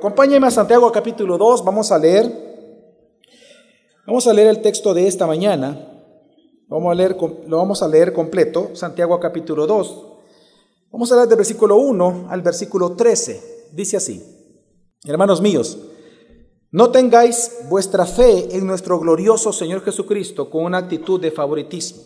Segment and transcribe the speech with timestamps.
[0.00, 2.24] Acompáñenme a Santiago capítulo 2, vamos a leer.
[4.06, 5.76] Vamos a leer el texto de esta mañana.
[6.68, 10.06] Vamos a leer, lo vamos a leer completo, Santiago capítulo 2.
[10.90, 13.68] Vamos a leer del versículo 1 al versículo 13.
[13.72, 14.24] Dice así,
[15.04, 15.76] hermanos míos,
[16.70, 22.00] no tengáis vuestra fe en nuestro glorioso Señor Jesucristo con una actitud de favoritismo.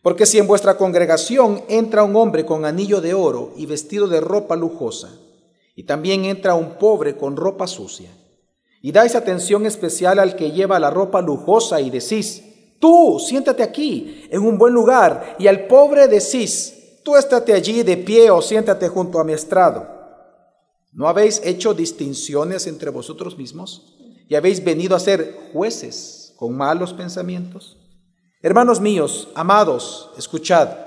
[0.00, 4.22] Porque si en vuestra congregación entra un hombre con anillo de oro y vestido de
[4.22, 5.25] ropa lujosa,
[5.76, 8.10] y también entra un pobre con ropa sucia.
[8.80, 12.42] Y dais atención especial al que lleva la ropa lujosa y decís,
[12.80, 15.36] tú siéntate aquí en un buen lugar.
[15.38, 19.86] Y al pobre decís, tú estate allí de pie o siéntate junto a mi estrado.
[20.92, 23.98] ¿No habéis hecho distinciones entre vosotros mismos?
[24.28, 27.76] ¿Y habéis venido a ser jueces con malos pensamientos?
[28.40, 30.85] Hermanos míos, amados, escuchad.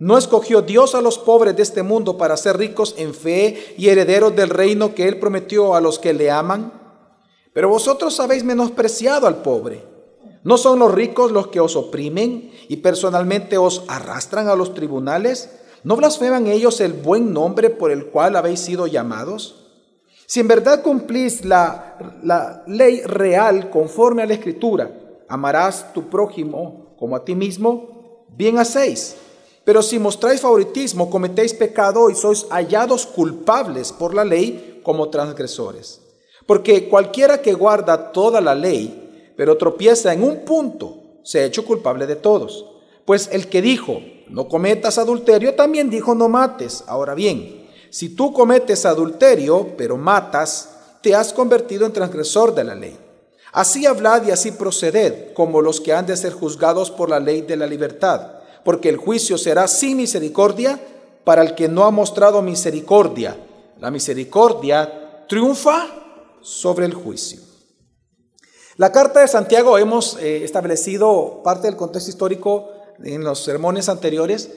[0.00, 3.90] ¿No escogió Dios a los pobres de este mundo para ser ricos en fe y
[3.90, 6.72] herederos del reino que Él prometió a los que le aman?
[7.52, 9.84] Pero vosotros habéis menospreciado al pobre.
[10.42, 15.50] ¿No son los ricos los que os oprimen y personalmente os arrastran a los tribunales?
[15.84, 19.66] ¿No blasfeman ellos el buen nombre por el cual habéis sido llamados?
[20.24, 24.90] Si en verdad cumplís la, la ley real conforme a la escritura,
[25.28, 29.16] amarás tu prójimo como a ti mismo, bien hacéis.
[29.70, 36.00] Pero si mostráis favoritismo, cometéis pecado y sois hallados culpables por la ley como transgresores.
[36.44, 41.64] Porque cualquiera que guarda toda la ley, pero tropieza en un punto, se ha hecho
[41.64, 42.66] culpable de todos.
[43.04, 46.82] Pues el que dijo, no cometas adulterio, también dijo, no mates.
[46.88, 50.68] Ahora bien, si tú cometes adulterio, pero matas,
[51.00, 52.98] te has convertido en transgresor de la ley.
[53.52, 57.42] Así hablad y así proceded, como los que han de ser juzgados por la ley
[57.42, 60.80] de la libertad porque el juicio será sin misericordia
[61.24, 63.36] para el que no ha mostrado misericordia.
[63.78, 65.86] La misericordia triunfa
[66.40, 67.40] sobre el juicio.
[68.76, 72.70] La carta de Santiago hemos eh, establecido parte del contexto histórico
[73.02, 74.50] en los sermones anteriores.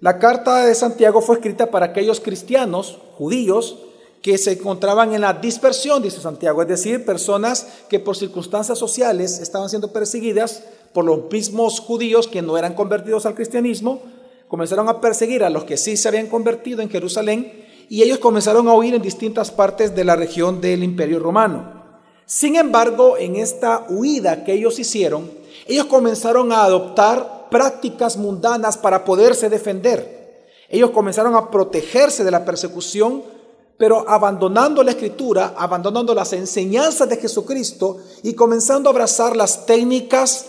[0.00, 3.78] La carta de Santiago fue escrita para aquellos cristianos, judíos,
[4.22, 9.38] que se encontraban en la dispersión, dice Santiago, es decir, personas que por circunstancias sociales
[9.38, 14.02] estaban siendo perseguidas por los mismos judíos que no eran convertidos al cristianismo,
[14.48, 18.68] comenzaron a perseguir a los que sí se habían convertido en Jerusalén y ellos comenzaron
[18.68, 21.80] a huir en distintas partes de la región del imperio romano.
[22.26, 25.30] Sin embargo, en esta huida que ellos hicieron,
[25.66, 30.46] ellos comenzaron a adoptar prácticas mundanas para poderse defender.
[30.68, 33.24] Ellos comenzaron a protegerse de la persecución,
[33.76, 40.46] pero abandonando la escritura, abandonando las enseñanzas de Jesucristo y comenzando a abrazar las técnicas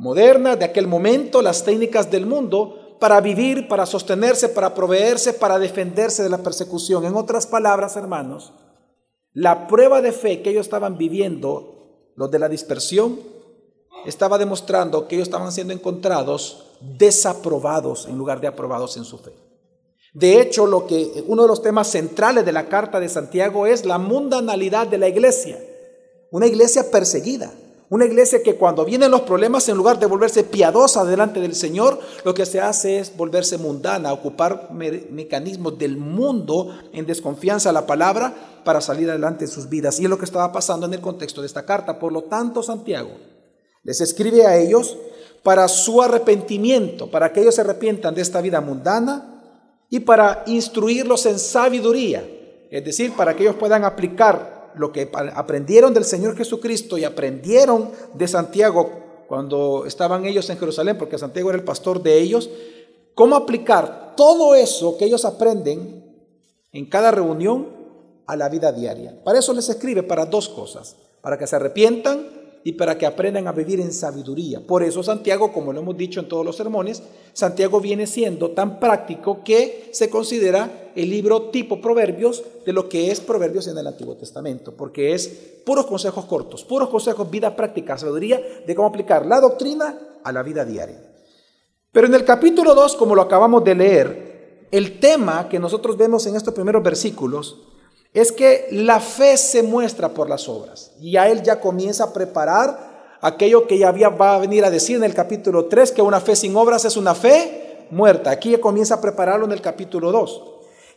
[0.00, 5.58] modernas de aquel momento, las técnicas del mundo, para vivir, para sostenerse, para proveerse, para
[5.58, 7.04] defenderse de la persecución.
[7.04, 8.54] En otras palabras, hermanos,
[9.34, 13.20] la prueba de fe que ellos estaban viviendo, los de la dispersión,
[14.06, 19.32] estaba demostrando que ellos estaban siendo encontrados desaprobados en lugar de aprobados en su fe.
[20.14, 23.84] De hecho, lo que uno de los temas centrales de la carta de Santiago es
[23.84, 25.62] la mundanalidad de la iglesia,
[26.30, 27.52] una iglesia perseguida,
[27.90, 31.98] una iglesia que cuando vienen los problemas, en lugar de volverse piadosa delante del Señor,
[32.24, 37.86] lo que se hace es volverse mundana, ocupar mecanismos del mundo en desconfianza a la
[37.86, 39.98] palabra para salir adelante en sus vidas.
[39.98, 41.98] Y es lo que estaba pasando en el contexto de esta carta.
[41.98, 43.10] Por lo tanto, Santiago
[43.82, 44.96] les escribe a ellos
[45.42, 49.42] para su arrepentimiento, para que ellos se arrepientan de esta vida mundana
[49.88, 52.24] y para instruirlos en sabiduría,
[52.70, 57.90] es decir, para que ellos puedan aplicar lo que aprendieron del Señor Jesucristo y aprendieron
[58.14, 58.90] de Santiago
[59.28, 62.50] cuando estaban ellos en Jerusalén, porque Santiago era el pastor de ellos,
[63.14, 66.04] cómo aplicar todo eso que ellos aprenden
[66.72, 67.68] en cada reunión
[68.26, 69.22] a la vida diaria.
[69.24, 72.26] Para eso les escribe para dos cosas, para que se arrepientan
[72.64, 74.60] y para que aprendan a vivir en sabiduría.
[74.66, 78.78] Por eso Santiago, como lo hemos dicho en todos los sermones, Santiago viene siendo tan
[78.78, 83.86] práctico que se considera el libro tipo Proverbios de lo que es Proverbios en el
[83.86, 85.28] Antiguo Testamento, porque es
[85.64, 90.42] puros consejos cortos, puros consejos, vida práctica, sabiduría de cómo aplicar la doctrina a la
[90.42, 91.00] vida diaria.
[91.92, 96.26] Pero en el capítulo 2, como lo acabamos de leer, el tema que nosotros vemos
[96.26, 97.58] en estos primeros versículos
[98.12, 100.92] es que la fe se muestra por las obras.
[101.00, 104.70] Y a él ya comienza a preparar aquello que ya había, va a venir a
[104.70, 108.30] decir en el capítulo 3, que una fe sin obras es una fe muerta.
[108.30, 110.42] Aquí ya comienza a prepararlo en el capítulo 2.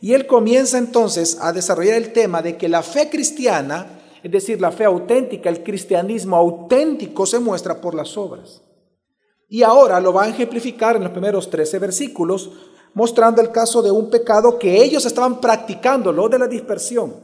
[0.04, 3.86] Y él comienza entonces a desarrollar el tema de que la fe cristiana,
[4.22, 8.60] es decir, la fe auténtica, el cristianismo auténtico se muestra por las obras.
[9.48, 12.50] Y ahora lo va a ejemplificar en los primeros 13 versículos
[12.92, 17.14] mostrando el caso de un pecado que ellos estaban practicando, lo de la dispersión.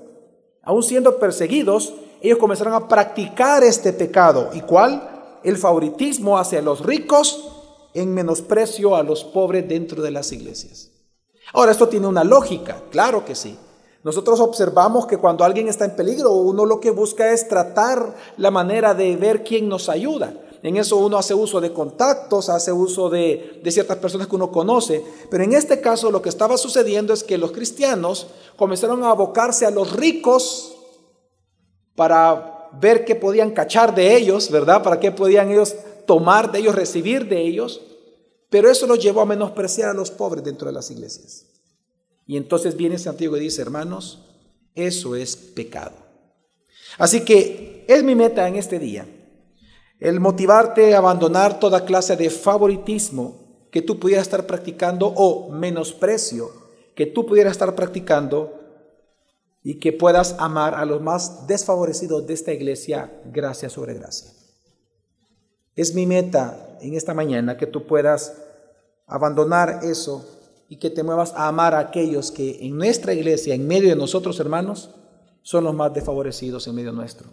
[0.62, 1.92] aún siendo perseguidos,
[2.22, 4.48] ellos comenzaron a practicar este pecado.
[4.54, 5.36] ¿Y cuál?
[5.44, 7.46] El favoritismo hacia los ricos
[7.92, 10.89] en menosprecio a los pobres dentro de las iglesias.
[11.52, 13.58] Ahora, esto tiene una lógica, claro que sí.
[14.02, 18.50] Nosotros observamos que cuando alguien está en peligro, uno lo que busca es tratar la
[18.50, 20.32] manera de ver quién nos ayuda.
[20.62, 24.50] En eso uno hace uso de contactos, hace uso de, de, ciertas personas que uno
[24.50, 25.04] conoce.
[25.30, 29.66] Pero en este caso lo que estaba sucediendo es que los cristianos comenzaron a abocarse
[29.66, 30.76] a los ricos
[31.94, 34.82] para ver qué podían cachar de ellos, ¿verdad?
[34.82, 35.74] Para qué podían ellos
[36.06, 37.80] tomar de ellos, recibir de ellos.
[38.50, 41.46] Pero eso los llevó a menospreciar a los pobres dentro de las iglesias.
[42.26, 44.26] Y entonces viene Santiago y dice, hermanos,
[44.74, 45.96] eso es pecado.
[46.98, 49.06] Así que es mi meta en este día,
[49.98, 56.60] el motivarte a abandonar toda clase de favoritismo que tú pudieras estar practicando o menosprecio
[57.00, 58.60] que tú pudieras estar practicando
[59.62, 64.30] y que puedas amar a los más desfavorecidos de esta iglesia gracia sobre gracia.
[65.80, 68.34] Es mi meta en esta mañana que tú puedas
[69.06, 70.22] abandonar eso
[70.68, 73.96] y que te muevas a amar a aquellos que en nuestra iglesia, en medio de
[73.96, 74.90] nosotros hermanos,
[75.40, 77.30] son los más desfavorecidos en medio nuestro.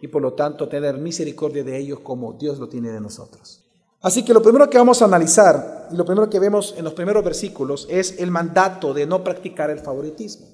[0.00, 3.66] Y por lo tanto tener misericordia de ellos como Dios lo tiene de nosotros.
[4.00, 6.94] Así que lo primero que vamos a analizar y lo primero que vemos en los
[6.94, 10.46] primeros versículos es el mandato de no practicar el favoritismo.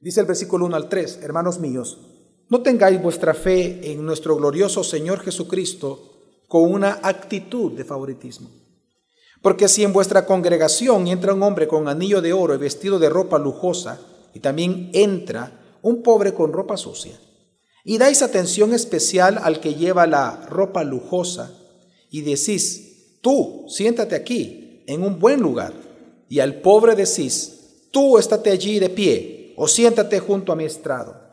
[0.00, 2.09] Dice el versículo 1 al 3, hermanos míos,
[2.50, 8.50] no tengáis vuestra fe en nuestro glorioso Señor Jesucristo con una actitud de favoritismo
[9.42, 13.08] porque si en vuestra congregación entra un hombre con anillo de oro y vestido de
[13.08, 14.00] ropa lujosa,
[14.34, 17.18] y también entra un pobre con ropa sucia,
[17.84, 21.54] y dais atención especial al que lleva la ropa lujosa,
[22.10, 25.72] y decís, tú siéntate aquí, en un buen lugar,
[26.28, 31.29] y al pobre decís, tú estate allí de pie, o siéntate junto a mi estrado.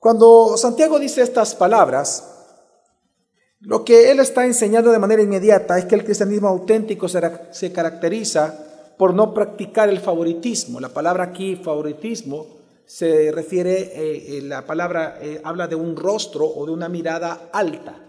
[0.00, 2.26] Cuando Santiago dice estas palabras,
[3.60, 8.94] lo que él está enseñando de manera inmediata es que el cristianismo auténtico se caracteriza
[8.96, 10.80] por no practicar el favoritismo.
[10.80, 12.46] La palabra aquí, favoritismo,
[12.86, 17.50] se refiere, eh, eh, la palabra eh, habla de un rostro o de una mirada
[17.52, 18.02] alta.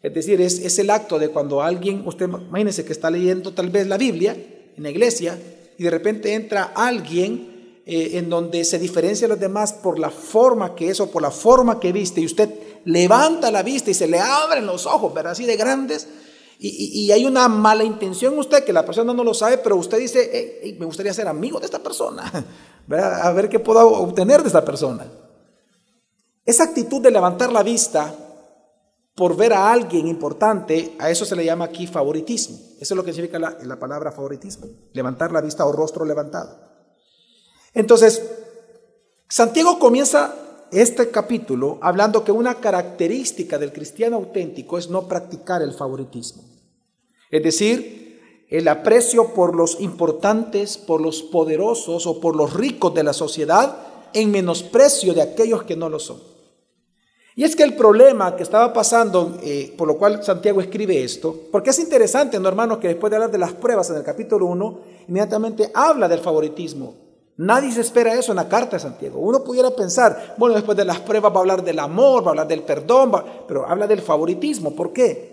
[0.00, 3.70] Es decir, es, es el acto de cuando alguien, usted imagínese que está leyendo tal
[3.70, 4.36] vez la Biblia
[4.76, 5.36] en la iglesia
[5.76, 7.51] y de repente entra alguien
[7.84, 11.30] en donde se diferencia a los demás por la forma que es o por la
[11.30, 12.50] forma que viste y usted
[12.84, 15.32] levanta la vista y se le abren los ojos, ¿verdad?
[15.32, 16.08] Así de grandes.
[16.64, 19.98] Y, hay una mala intención en usted que la persona no lo sabe, pero usted
[19.98, 22.30] dice, me gustaría ser amigo de esta persona,
[22.86, 23.26] ¿verdad?
[23.26, 25.04] A ver qué puedo obtener de esta persona.
[26.44, 28.14] Esa actitud de levantar la vista
[29.16, 32.56] por ver a alguien importante, a eso se le llama aquí favoritismo.
[32.80, 36.71] Eso es lo que significa la, la palabra favoritismo, levantar la vista o rostro levantado.
[37.74, 38.22] Entonces,
[39.28, 40.34] Santiago comienza
[40.72, 46.42] este capítulo hablando que una característica del cristiano auténtico es no practicar el favoritismo.
[47.30, 53.02] Es decir, el aprecio por los importantes, por los poderosos o por los ricos de
[53.02, 53.76] la sociedad
[54.12, 56.20] en menosprecio de aquellos que no lo son.
[57.34, 61.34] Y es que el problema que estaba pasando, eh, por lo cual Santiago escribe esto,
[61.50, 64.44] porque es interesante, ¿no, hermanos, que después de hablar de las pruebas en el capítulo
[64.46, 67.11] 1, inmediatamente habla del favoritismo.
[67.38, 69.18] Nadie se espera eso en la carta de Santiago.
[69.18, 72.30] Uno pudiera pensar, bueno, después de las pruebas va a hablar del amor, va a
[72.30, 73.12] hablar del perdón,
[73.48, 74.76] pero habla del favoritismo.
[74.76, 75.32] ¿Por qué?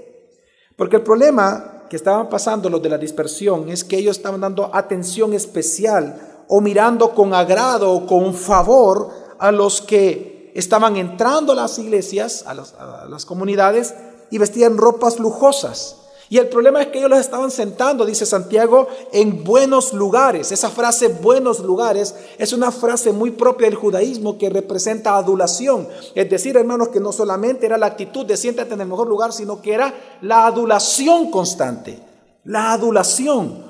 [0.75, 4.69] Porque el problema que estaban pasando los de la dispersión es que ellos estaban dando
[4.73, 11.55] atención especial o mirando con agrado o con favor a los que estaban entrando a
[11.55, 13.93] las iglesias, a las, comunidades
[14.29, 15.97] y vestían ropas lujosas.
[16.31, 20.51] Y el problema es que ellos los estaban sentando, dice Santiago, en buenos lugares.
[20.51, 25.87] Esa frase buenos lugares es una frase muy propia del judaísmo que representa adulación.
[26.13, 29.33] Es decir, hermanos, que no solamente era la actitud de siéntate en el mejor lugar,
[29.33, 31.99] sino que era la adulación constante.
[32.43, 33.68] La adulación.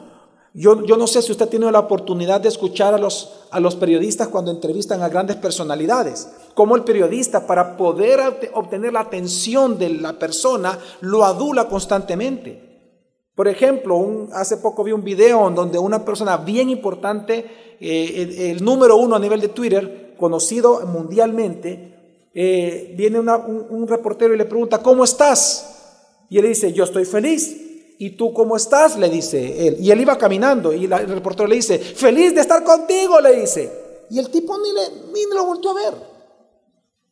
[0.61, 3.61] Yo, yo, no sé si usted ha tenido la oportunidad de escuchar a los, a
[3.61, 6.27] los periodistas cuando entrevistan a grandes personalidades
[6.59, 8.19] como el periodista, para poder
[8.53, 12.91] obtener la atención de la persona, lo adula constantemente.
[13.33, 18.97] Por ejemplo, hace poco vi un video donde una persona bien importante, eh, el, número
[18.97, 25.05] uno a nivel de Twitter, conocido mundialmente, eh, viene un, reportero y le pregunta, ¿cómo
[25.05, 26.25] estás?
[26.29, 27.68] Y él dice, yo estoy feliz.
[28.01, 28.98] ¿Y tú cómo estás?
[28.98, 29.75] Le dice él.
[29.82, 34.06] Y él iba caminando y el reportero le dice, feliz de estar contigo, le dice.
[34.10, 35.94] Y el tipo ni, le, ni lo volvió a ver.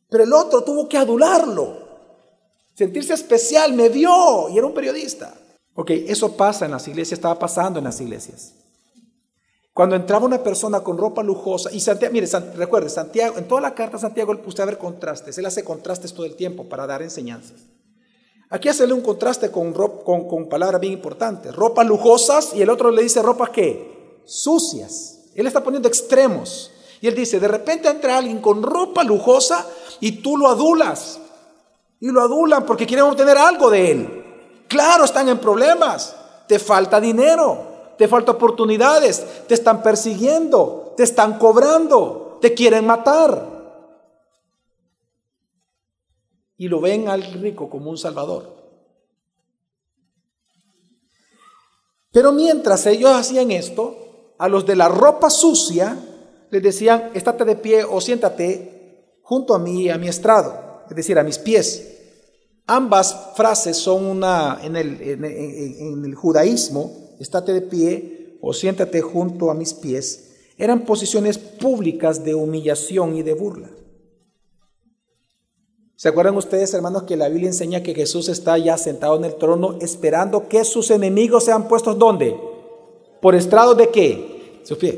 [0.08, 1.76] Pero el otro tuvo que adularlo,
[2.74, 5.34] sentirse especial, me vio y era un periodista.
[5.74, 8.54] Ok, eso pasa en las iglesias, estaba pasando en las iglesias.
[9.74, 12.26] Cuando entraba una persona con ropa lujosa, y Santiago, mire,
[12.56, 16.14] recuerde, Santiago, en toda la carta Santiago usted va a ver contrastes, él hace contrastes
[16.14, 17.60] todo el tiempo para dar enseñanzas.
[18.50, 22.90] Aquí hace un contraste con, con, con palabras bien importantes, ropas lujosas y el otro
[22.90, 25.20] le dice ropas que sucias.
[25.34, 26.70] Él está poniendo extremos.
[27.00, 29.66] Y él dice, de repente entra alguien con ropa lujosa
[30.00, 31.20] y tú lo adulas.
[32.00, 34.24] Y lo adulan porque quieren obtener algo de él.
[34.66, 36.16] Claro, están en problemas.
[36.48, 43.57] Te falta dinero te falta oportunidades, te están persiguiendo, te están cobrando, te quieren matar.
[46.58, 48.58] Y lo ven al rico como un salvador.
[52.12, 55.96] Pero mientras ellos hacían esto, a los de la ropa sucia
[56.50, 61.18] les decían, estate de pie o siéntate junto a mí, a mi estrado, es decir,
[61.18, 61.96] a mis pies.
[62.66, 69.50] Ambas frases son una, en el, en el judaísmo, estate de pie o siéntate junto
[69.50, 73.70] a mis pies, eran posiciones públicas de humillación y de burla.
[75.98, 79.34] ¿Se acuerdan ustedes, hermanos, que la Biblia enseña que Jesús está ya sentado en el
[79.34, 82.38] trono esperando que sus enemigos sean puestos ¿dónde?
[83.20, 84.60] ¿Por estrado de qué?
[84.62, 84.94] Sofía,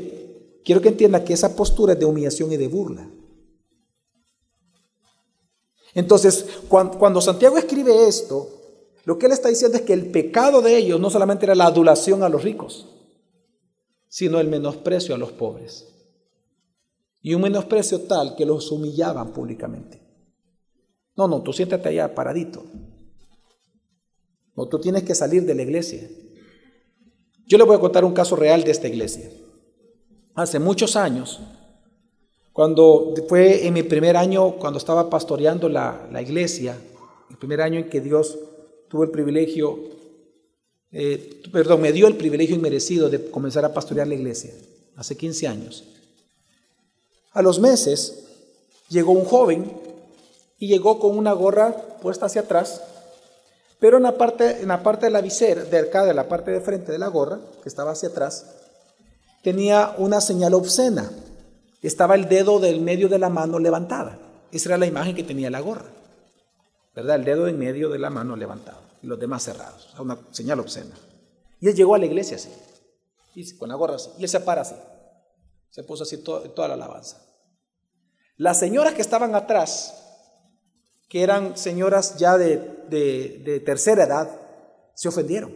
[0.63, 3.09] quiero que entienda que esa postura es de humillación y de burla.
[5.95, 8.47] Entonces, cuando Santiago escribe esto,
[9.03, 11.65] lo que él está diciendo es que el pecado de ellos no solamente era la
[11.65, 12.87] adulación a los ricos,
[14.07, 15.87] sino el menosprecio a los pobres.
[17.23, 20.00] Y un menosprecio tal que los humillaban públicamente.
[21.15, 22.63] No, no, tú siéntate allá paradito.
[24.55, 26.07] No, tú tienes que salir de la iglesia.
[27.47, 29.29] Yo le voy a contar un caso real de esta iglesia.
[30.35, 31.41] Hace muchos años,
[32.53, 36.77] cuando fue en mi primer año, cuando estaba pastoreando la, la iglesia,
[37.29, 38.37] el primer año en que Dios
[38.89, 39.79] tuve el privilegio,
[40.91, 44.51] eh, perdón, me dio el privilegio inmerecido de comenzar a pastorear la iglesia,
[44.95, 45.83] hace 15 años.
[47.31, 48.25] A los meses
[48.89, 49.71] llegó un joven
[50.61, 52.83] y llegó con una gorra puesta hacia atrás,
[53.79, 56.51] pero en la parte, en la parte de la visera, de acá, de la parte
[56.51, 58.45] de frente de la gorra, que estaba hacia atrás,
[59.41, 61.11] tenía una señal obscena.
[61.81, 64.19] Estaba el dedo del medio de la mano levantada.
[64.51, 65.87] Esa era la imagen que tenía la gorra.
[66.93, 67.15] ¿verdad?
[67.15, 70.95] El dedo en medio de la mano levantado y los demás cerrados, una señal obscena.
[71.59, 72.51] Y él llegó a la iglesia así,
[73.33, 74.75] y con la gorra así, y él se para así,
[75.71, 77.19] se puso así toda la alabanza.
[78.37, 80.00] Las señoras que estaban atrás,
[81.11, 84.29] que eran señoras ya de, de, tercera edad,
[84.95, 85.53] se ofendieron.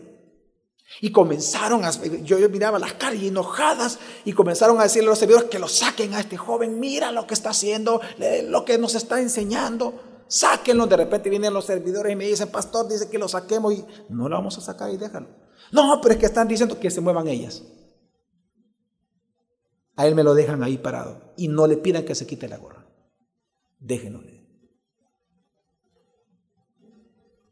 [0.99, 5.19] Y comenzaron a, yo, yo miraba las caras enojadas y comenzaron a decirle a los
[5.19, 8.01] servidores que lo saquen a este joven, mira lo que está haciendo,
[8.49, 9.93] lo que nos está enseñando
[10.27, 10.87] sáquenlo.
[10.87, 14.27] De repente vienen los servidores y me dicen, pastor, dice que lo saquemos y no
[14.27, 15.29] lo vamos a sacar y déjalo.
[15.71, 17.63] No, pero es que están diciendo que se muevan ellas.
[19.95, 22.57] A él me lo dejan ahí parado y no le pidan que se quite la
[22.57, 22.85] gorra.
[23.79, 24.34] Déjenlo.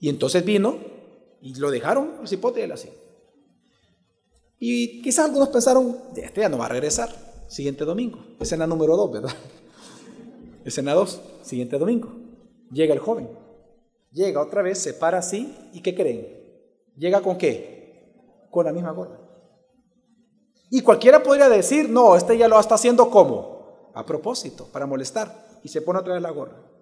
[0.03, 0.75] Y entonces vino
[1.41, 2.89] y lo dejaron el cipote y él así.
[4.60, 7.10] Y quizás algunos pensaron, este ya no va a regresar,
[7.48, 8.19] siguiente domingo.
[8.38, 9.31] Escena número dos, ¿verdad?
[10.65, 12.12] Escena dos, siguiente domingo.
[12.69, 13.29] Llega el joven.
[14.12, 16.27] Llega otra vez, se para así y ¿qué creen?
[16.98, 18.43] ¿Llega con qué?
[18.51, 19.17] Con la misma gorra.
[20.69, 23.89] Y cualquiera podría decir, no, este ya lo está haciendo como?
[23.93, 25.62] A propósito, para molestar.
[25.63, 26.73] Y se pone otra vez la gorra.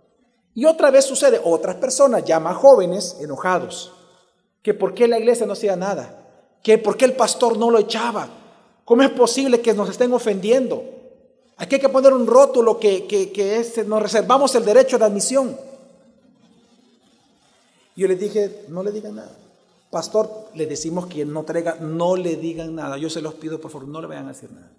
[0.53, 3.93] Y otra vez sucede, otras personas ya más jóvenes, enojados,
[4.61, 6.27] que por qué la iglesia no hacía nada,
[6.61, 8.27] que por qué el pastor no lo echaba,
[8.83, 10.83] cómo es posible que nos estén ofendiendo.
[11.57, 15.57] Aquí hay que poner un rótulo que, que es, nos reservamos el derecho de admisión.
[17.95, 19.37] Yo les dije, no le digan nada.
[19.91, 22.97] Pastor, le decimos que no traiga, no le digan nada.
[22.97, 24.71] Yo se los pido, por favor, no le vayan a decir nada.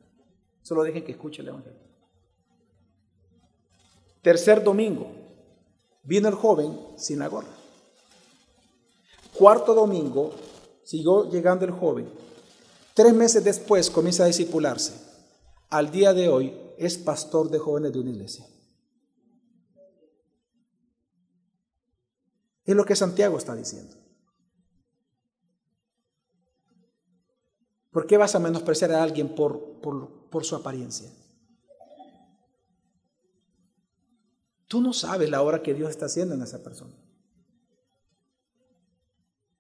[0.62, 1.79] Solo dejen que escuche el Evangelio.
[4.23, 5.11] Tercer domingo,
[6.02, 7.54] vino el joven sin la gorra.
[9.37, 10.32] Cuarto domingo,
[10.85, 12.09] siguió llegando el joven.
[12.94, 14.94] Tres meses después comienza a discipularse.
[15.71, 18.47] Al día de hoy es pastor de jóvenes de una iglesia.
[22.64, 23.97] Es lo que Santiago está diciendo.
[27.90, 31.11] ¿Por qué vas a menospreciar a alguien por, por, su apariencia?
[34.73, 36.95] Tú no sabes la obra que Dios está haciendo en esa persona.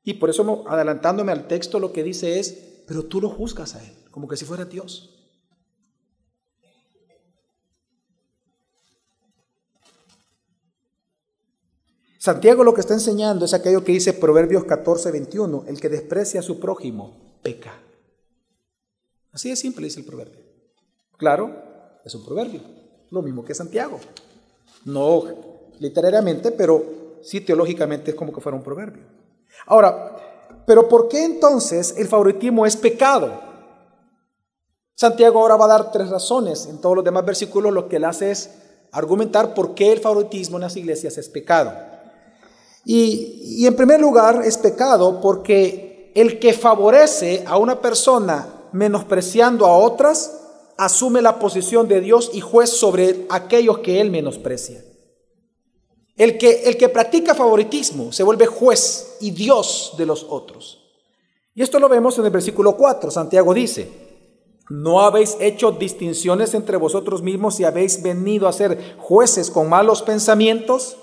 [0.02, 3.84] Y por eso, adelantándome al texto, lo que dice es, pero tú lo juzgas a
[3.86, 5.22] Él, como que si fuera Dios.
[12.16, 16.40] Santiago lo que está enseñando es aquello que dice Proverbios 14, 21, el que desprecia
[16.40, 17.78] a su prójimo, peca.
[19.30, 20.40] Así de simple dice el proverbio.
[21.18, 22.62] Claro, es un proverbio,
[23.10, 24.00] lo mismo que Santiago.
[24.84, 25.24] No
[25.78, 26.84] literariamente, pero
[27.22, 29.02] sí teológicamente es como que fuera un proverbio.
[29.66, 30.16] Ahora,
[30.66, 33.40] pero ¿por qué entonces el favoritismo es pecado?
[34.94, 36.66] Santiago ahora va a dar tres razones.
[36.66, 38.50] En todos los demás versículos lo que él hace es
[38.92, 41.72] argumentar por qué el favoritismo en las iglesias es pecado.
[42.84, 49.66] Y, y en primer lugar es pecado porque el que favorece a una persona menospreciando
[49.66, 50.41] a otras,
[50.84, 54.84] asume la posición de Dios y juez sobre aquellos que él menosprecia.
[56.16, 60.80] El que, el que practica favoritismo se vuelve juez y Dios de los otros.
[61.54, 63.10] Y esto lo vemos en el versículo 4.
[63.10, 63.90] Santiago dice,
[64.68, 70.02] ¿no habéis hecho distinciones entre vosotros mismos y habéis venido a ser jueces con malos
[70.02, 70.96] pensamientos?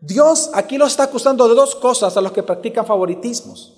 [0.00, 3.74] Dios aquí lo está acusando de dos cosas a los que practican favoritismos.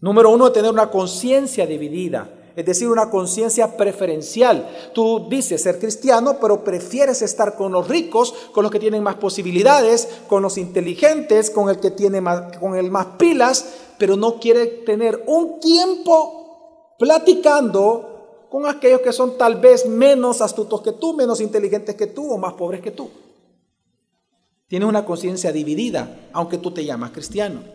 [0.00, 4.68] Número uno, de tener una conciencia dividida es decir, una conciencia preferencial.
[4.94, 9.16] Tú dices ser cristiano, pero prefieres estar con los ricos, con los que tienen más
[9.16, 13.66] posibilidades, con los inteligentes, con el que tiene más, con el más pilas,
[13.98, 20.80] pero no quiere tener un tiempo platicando con aquellos que son tal vez menos astutos
[20.80, 23.10] que tú, menos inteligentes que tú o más pobres que tú.
[24.68, 27.73] Tienes una conciencia dividida, aunque tú te llamas cristiano.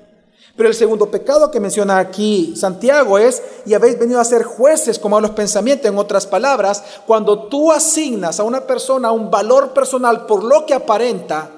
[0.56, 5.00] Pero el segundo pecado que menciona aquí Santiago es, y habéis venido a ser jueces
[5.00, 9.74] como a los pensamientos, en otras palabras, cuando tú asignas a una persona un valor
[9.74, 11.52] personal por lo que aparenta,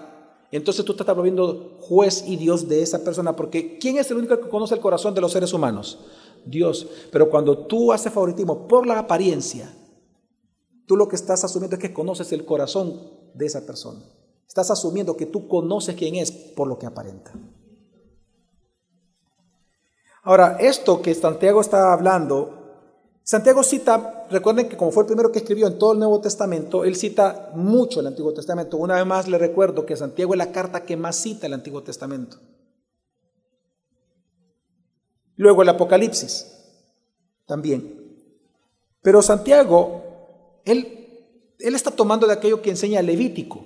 [0.51, 4.17] entonces tú te estás volviendo juez y Dios de esa persona, porque ¿quién es el
[4.17, 5.99] único que conoce el corazón de los seres humanos?
[6.45, 6.87] Dios.
[7.11, 9.73] Pero cuando tú haces favoritismo por la apariencia,
[10.85, 12.99] tú lo que estás asumiendo es que conoces el corazón
[13.33, 14.01] de esa persona.
[14.47, 17.31] Estás asumiendo que tú conoces quién es por lo que aparenta.
[20.23, 22.61] Ahora, esto que Santiago está hablando,
[23.23, 26.85] Santiago cita, recuerden que como fue el primero que escribió en todo el Nuevo Testamento,
[26.85, 28.77] él cita mucho el Antiguo Testamento.
[28.77, 31.81] Una vez más le recuerdo que Santiago es la carta que más cita el Antiguo
[31.81, 32.37] Testamento.
[35.35, 36.47] Luego el Apocalipsis,
[37.47, 37.99] también.
[39.01, 43.65] Pero Santiago, él, él está tomando de aquello que enseña Levítico.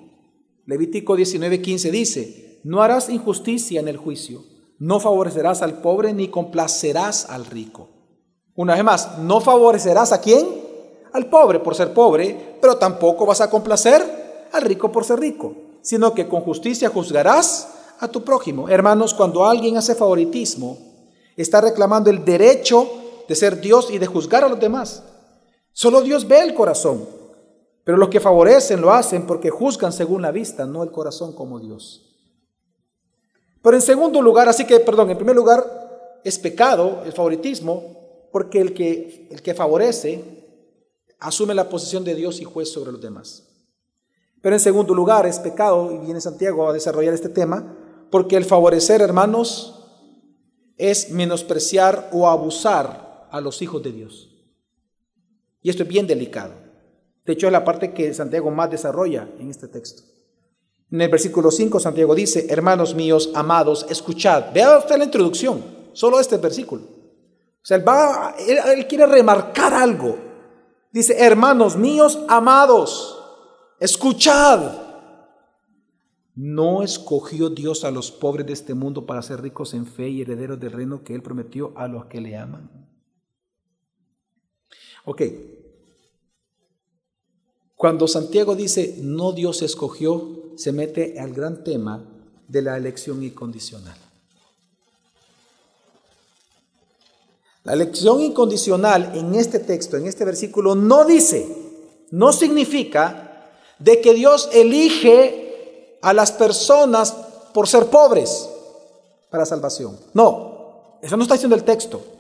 [0.65, 7.29] Levítico 19:15 dice, no harás injusticia en el juicio no favorecerás al pobre ni complacerás
[7.29, 7.89] al rico.
[8.55, 10.45] Una vez más, no favorecerás a quién?
[11.13, 15.53] Al pobre por ser pobre, pero tampoco vas a complacer al rico por ser rico,
[15.81, 18.69] sino que con justicia juzgarás a tu prójimo.
[18.69, 20.77] Hermanos, cuando alguien hace favoritismo,
[21.35, 22.87] está reclamando el derecho
[23.27, 25.03] de ser Dios y de juzgar a los demás.
[25.71, 27.05] Solo Dios ve el corazón,
[27.83, 31.59] pero los que favorecen lo hacen porque juzgan según la vista, no el corazón como
[31.59, 32.04] Dios.
[33.65, 38.61] Pero en segundo lugar, así que, perdón, en primer lugar, es pecado el favoritismo, porque
[38.61, 40.23] el que, el que favorece
[41.17, 43.47] asume la posición de Dios y juez sobre los demás.
[44.39, 47.75] Pero en segundo lugar, es pecado, y viene Santiago a desarrollar este tema,
[48.11, 49.83] porque el favorecer, hermanos,
[50.77, 54.45] es menospreciar o abusar a los hijos de Dios.
[55.63, 56.53] Y esto es bien delicado.
[57.25, 60.14] De hecho, es la parte que Santiago más desarrolla en este texto.
[60.91, 64.53] En el versículo 5 Santiago dice, hermanos míos, amados, escuchad.
[64.53, 66.83] Vea usted la introducción, solo este versículo.
[66.83, 70.17] O sea, él, va, él, quiere remarcar algo.
[70.91, 73.19] Dice, hermanos míos, amados,
[73.79, 74.83] escuchad.
[76.35, 80.21] ¿No escogió Dios a los pobres de este mundo para ser ricos en fe y
[80.21, 82.69] herederos del reino que Él prometió a los que le aman?
[85.05, 85.21] Ok,
[87.75, 92.03] cuando Santiago dice, no Dios escogió, se mete al gran tema
[92.47, 93.97] de la elección incondicional.
[97.63, 101.47] La elección incondicional en este texto, en este versículo, no dice,
[102.11, 107.11] no significa de que Dios elige a las personas
[107.53, 108.47] por ser pobres
[109.31, 109.97] para salvación.
[110.13, 112.14] No, eso no está diciendo el texto.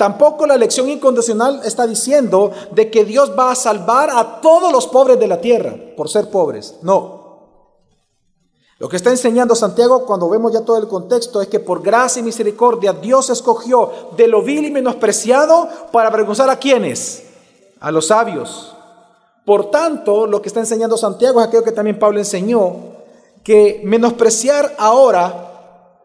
[0.00, 4.86] Tampoco la elección incondicional está diciendo de que Dios va a salvar a todos los
[4.86, 6.76] pobres de la tierra por ser pobres.
[6.80, 7.20] No.
[8.78, 12.20] Lo que está enseñando Santiago cuando vemos ya todo el contexto es que por gracia
[12.20, 17.24] y misericordia Dios escogió de lo vil y menospreciado para avergonzar a quienes?
[17.78, 18.74] A los sabios.
[19.44, 22.74] Por tanto, lo que está enseñando Santiago es aquello que también Pablo enseñó,
[23.44, 25.49] que menospreciar ahora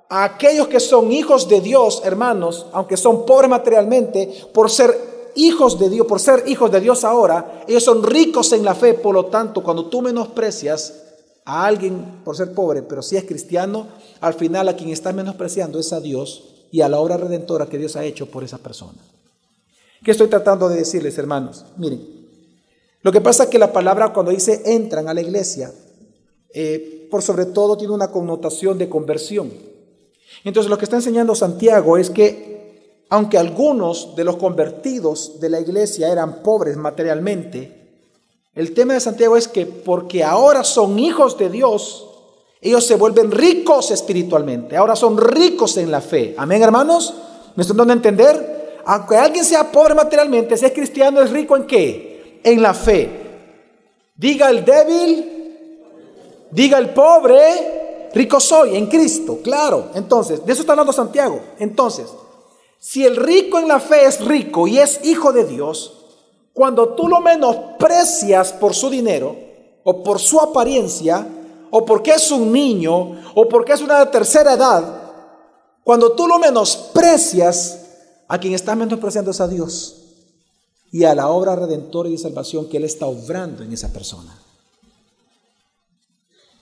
[0.10, 5.80] a aquellos que son hijos de Dios, hermanos, aunque son pobres materialmente, por ser hijos
[5.80, 9.14] de Dios, por ser hijos de Dios ahora, ellos son ricos en la fe, por
[9.14, 11.02] lo tanto, cuando tú menosprecias
[11.46, 13.88] a alguien por ser pobre, pero si es cristiano,
[14.22, 17.78] al final a quien estás menospreciando es a Dios y a la obra redentora que
[17.78, 18.98] Dios ha hecho por esa persona.
[20.04, 21.66] ¿Qué estoy tratando de decirles, hermanos?
[21.78, 22.16] Miren,
[23.02, 25.72] lo que pasa es que la palabra cuando dice entran a la iglesia,
[26.54, 29.52] eh, por sobre todo tiene una connotación de conversión.
[30.46, 32.56] Entonces lo que está enseñando Santiago es que
[33.10, 37.84] aunque algunos de los convertidos de la iglesia eran pobres materialmente,
[38.54, 42.08] el tema de Santiago es que porque ahora son hijos de Dios,
[42.62, 46.36] ellos se vuelven ricos espiritualmente, ahora son ricos en la fe.
[46.38, 47.14] Amén, hermanos.
[47.56, 48.82] ¿Me están dando a entender?
[48.86, 52.40] Aunque alguien sea pobre materialmente, si es cristiano, es rico en qué?
[52.44, 53.10] En la fe.
[54.16, 55.58] Diga el débil,
[56.52, 57.85] diga el pobre,
[58.16, 59.92] rico soy en Cristo, claro.
[59.94, 61.40] Entonces, de eso está hablando Santiago.
[61.60, 62.08] Entonces,
[62.80, 66.06] si el rico en la fe es rico y es hijo de Dios,
[66.54, 69.36] cuando tú lo menosprecias por su dinero
[69.84, 71.28] o por su apariencia
[71.70, 75.04] o porque es un niño o porque es una tercera edad,
[75.84, 77.82] cuando tú lo menosprecias,
[78.28, 80.02] a quien estás menospreciando es a Dios
[80.92, 84.36] y a la obra redentora y de salvación que Él está obrando en esa persona.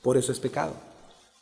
[0.02, 0.74] Por eso es pecado,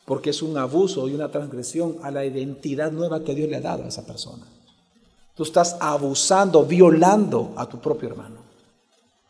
[0.05, 3.61] porque es un abuso y una transgresión a la identidad nueva que Dios le ha
[3.61, 4.45] dado a esa persona.
[5.35, 8.37] Tú estás abusando, violando a tu propio hermano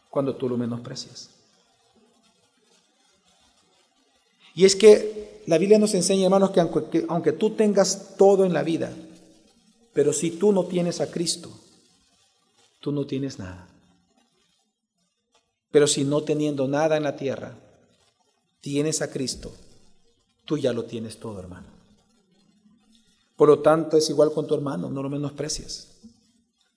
[0.10, 1.30] cuando tú lo menosprecias.
[4.54, 8.54] Y es que la Biblia nos enseña, hermanos, que aunque, aunque, tú tengas todo en
[8.54, 8.92] la vida,
[9.94, 11.50] pero si tú no tienes a Cristo,
[12.80, 13.68] tú no tienes nada.
[15.72, 17.56] Pero si no teniendo nada en la tierra,
[18.60, 19.54] tienes a Cristo,
[20.52, 21.68] tú ya lo tienes todo, hermano.
[23.38, 25.88] Por lo tanto, es igual con tu hermano, no lo menosprecies.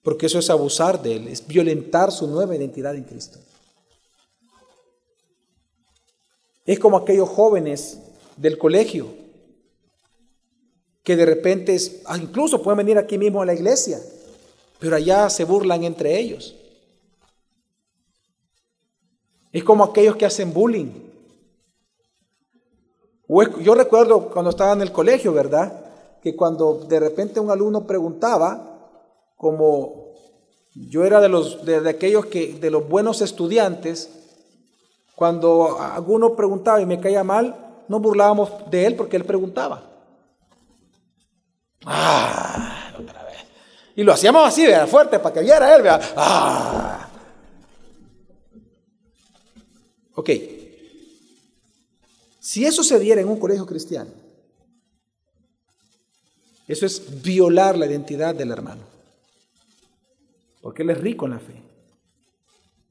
[0.00, 3.40] Porque eso es abusar de él, es violentar su nueva identidad en Cristo.
[6.64, 7.98] Es como aquellos jóvenes
[8.36, 9.08] del colegio
[11.02, 14.00] que de repente, ah, incluso pueden venir aquí mismo a la iglesia,
[14.78, 16.54] pero allá se burlan entre ellos.
[19.50, 21.03] Es como aquellos que hacen bullying.
[23.28, 25.72] Yo recuerdo cuando estaba en el colegio, ¿verdad?
[26.22, 28.92] Que cuando de repente un alumno preguntaba,
[29.36, 30.12] como
[30.74, 34.10] yo era de los de, aquellos que de los buenos estudiantes,
[35.14, 39.90] cuando alguno preguntaba y me caía mal, no burlábamos de él porque él preguntaba.
[41.86, 43.36] Ah, otra vez.
[43.96, 44.86] Y lo hacíamos así, ¿verdad?
[44.86, 46.02] fuerte, para que viera él, ¿verdad?
[46.16, 47.08] Ah.
[50.14, 50.30] Ok.
[52.44, 54.10] Si eso se diera en un colegio cristiano,
[56.68, 58.94] eso es violar la identidad del hermano
[60.64, 61.62] porque Él es rico en la fe.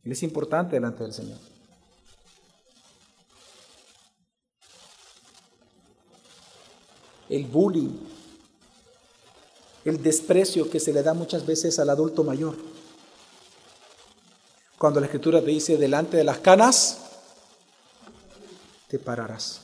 [0.03, 1.39] Él es importante delante del Señor.
[7.29, 7.97] El bullying,
[9.85, 12.55] el desprecio que se le da muchas veces al adulto mayor.
[14.77, 17.12] Cuando la escritura te dice, delante de las canas,
[18.93, 19.60] te pararás.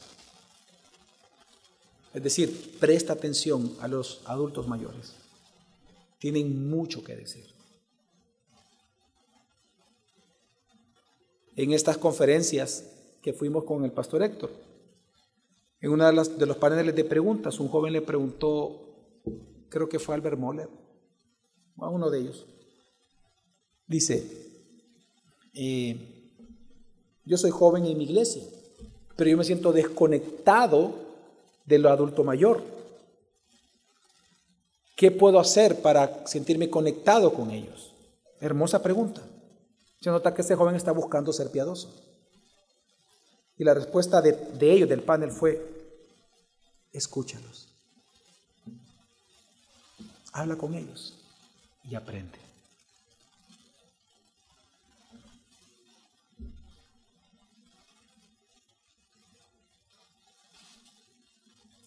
[2.15, 5.13] Es decir, presta atención a los adultos mayores.
[6.17, 7.45] Tienen mucho que decir.
[11.55, 12.89] en estas conferencias
[13.21, 14.49] que fuimos con el pastor Héctor.
[15.81, 18.79] En uno de, de los paneles de preguntas, un joven le preguntó,
[19.67, 20.69] creo que fue Albert Moller,
[21.77, 22.47] a uno de ellos.
[23.85, 24.23] Dice,
[25.53, 26.31] eh,
[27.25, 28.43] yo soy joven en mi iglesia,
[29.19, 30.93] pero yo me siento desconectado
[31.65, 32.63] de lo adulto mayor.
[34.95, 37.93] ¿Qué puedo hacer para sentirme conectado con ellos?
[38.39, 39.21] Hermosa pregunta.
[39.99, 41.93] Se nota que este joven está buscando ser piadoso.
[43.57, 45.61] Y la respuesta de, de ellos, del panel, fue,
[46.93, 47.67] escúchalos.
[50.31, 51.19] Habla con ellos
[51.83, 52.48] y aprende.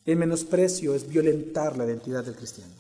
[0.04, 2.72] El menosprecio es violentar la identidad del cristiano.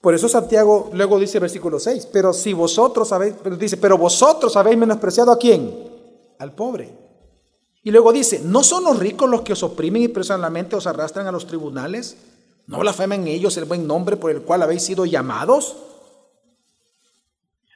[0.00, 4.76] Por eso Santiago luego dice versículo 6, pero si vosotros habéis, dice, pero vosotros habéis
[4.76, 5.74] menospreciado a quién?
[6.38, 6.94] Al pobre.
[7.82, 11.26] Y luego dice, ¿no son los ricos los que os oprimen y personalmente os arrastran
[11.26, 12.16] a los tribunales?
[12.66, 15.76] ¿No blasfeman ellos el buen nombre por el cual habéis sido llamados?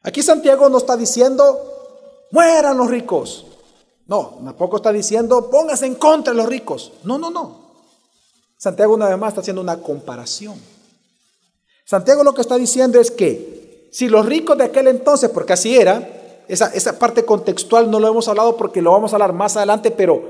[0.02, 3.46] Aquí Santiago no está diciendo, mueran los ricos.
[4.08, 6.92] No, tampoco está diciendo, póngase en contra de los ricos.
[7.04, 7.68] No, no, no.
[8.56, 10.56] Santiago una vez más está haciendo una comparación.
[11.84, 15.76] Santiago lo que está diciendo es que si los ricos de aquel entonces, porque así
[15.76, 19.58] era, esa, esa parte contextual no lo hemos hablado porque lo vamos a hablar más
[19.58, 20.22] adelante, pero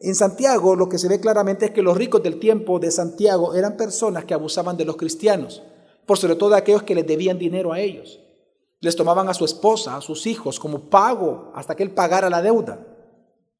[0.00, 3.54] en Santiago lo que se ve claramente es que los ricos del tiempo de Santiago
[3.54, 5.62] eran personas que abusaban de los cristianos,
[6.06, 8.20] por sobre todo aquellos que les debían dinero a ellos.
[8.80, 12.40] Les tomaban a su esposa, a sus hijos, como pago hasta que él pagara la
[12.40, 12.78] deuda.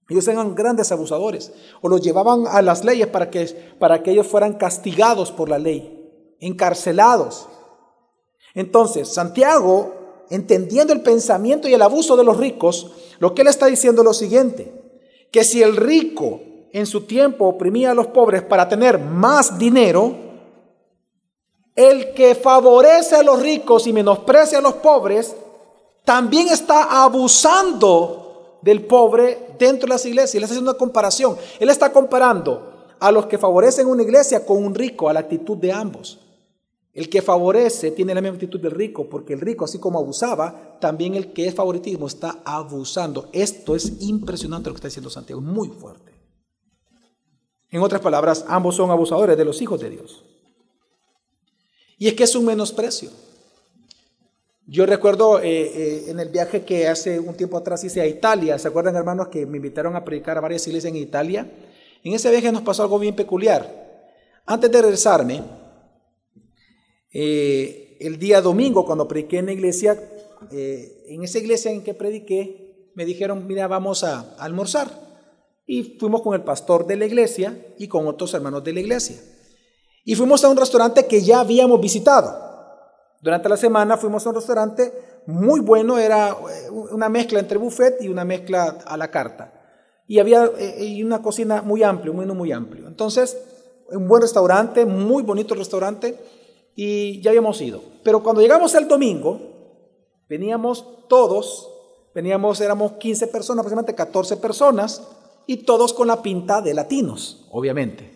[0.09, 3.47] Ellos eran grandes abusadores o los llevaban a las leyes para que,
[3.79, 7.49] para que ellos fueran castigados por la ley, encarcelados.
[8.55, 9.95] Entonces, Santiago,
[10.31, 14.07] entendiendo el pensamiento y el abuso de los ricos, lo que él está diciendo es
[14.07, 14.73] lo siguiente,
[15.33, 16.40] que si el rico
[16.73, 20.14] en su tiempo oprimía a los pobres para tener más dinero,
[21.75, 25.35] el que favorece a los ricos y menosprecia a los pobres,
[26.05, 28.26] también está abusando
[28.66, 30.35] del pobre dentro de las iglesias.
[30.35, 31.37] Él está haciendo una comparación.
[31.61, 35.57] Él está comparando a los que favorecen una iglesia con un rico, a la actitud
[35.57, 36.18] de ambos.
[36.92, 40.79] El que favorece tiene la misma actitud del rico, porque el rico, así como abusaba,
[40.81, 43.29] también el que es favoritismo está abusando.
[43.33, 46.12] Esto es impresionante lo que está diciendo Santiago, muy fuerte.
[47.70, 50.24] En otras palabras, ambos son abusadores de los hijos de Dios.
[51.98, 53.11] Y es que es un menosprecio.
[54.68, 58.59] Yo recuerdo eh, eh, en el viaje que hace un tiempo atrás hice a Italia,
[58.59, 61.48] ¿se acuerdan hermanos que me invitaron a predicar a varias iglesias en Italia?
[62.02, 64.02] En ese viaje nos pasó algo bien peculiar.
[64.44, 65.44] Antes de regresarme,
[67.12, 70.02] eh, el día domingo, cuando prediqué en la iglesia,
[70.50, 74.90] en esa iglesia en que prediqué, me dijeron, mira, vamos a, almorzar.
[75.64, 79.16] Y fuimos con el pastor de la iglesia y con otros hermanos de la iglesia.
[80.05, 82.45] Y fuimos a un restaurante que ya habíamos visitado.
[83.27, 84.93] Durante la semana fuimos a un restaurante
[85.27, 89.53] muy bueno, era eh, una mezcla entre buffet y una mezcla a la carta.
[90.07, 92.87] Y había y una cocina muy amplia, un menú muy amplio.
[92.87, 93.37] Entonces,
[93.91, 96.17] un buen restaurante, muy bonito restaurante
[96.77, 97.83] y ya habíamos ido.
[98.05, 99.41] Pero cuando llegamos el domingo,
[100.29, 101.69] veníamos todos,
[102.15, 105.03] veníamos, éramos 15 personas, aproximadamente 14 personas,
[105.49, 108.09] y todos con la pinta de latinos, obviamente.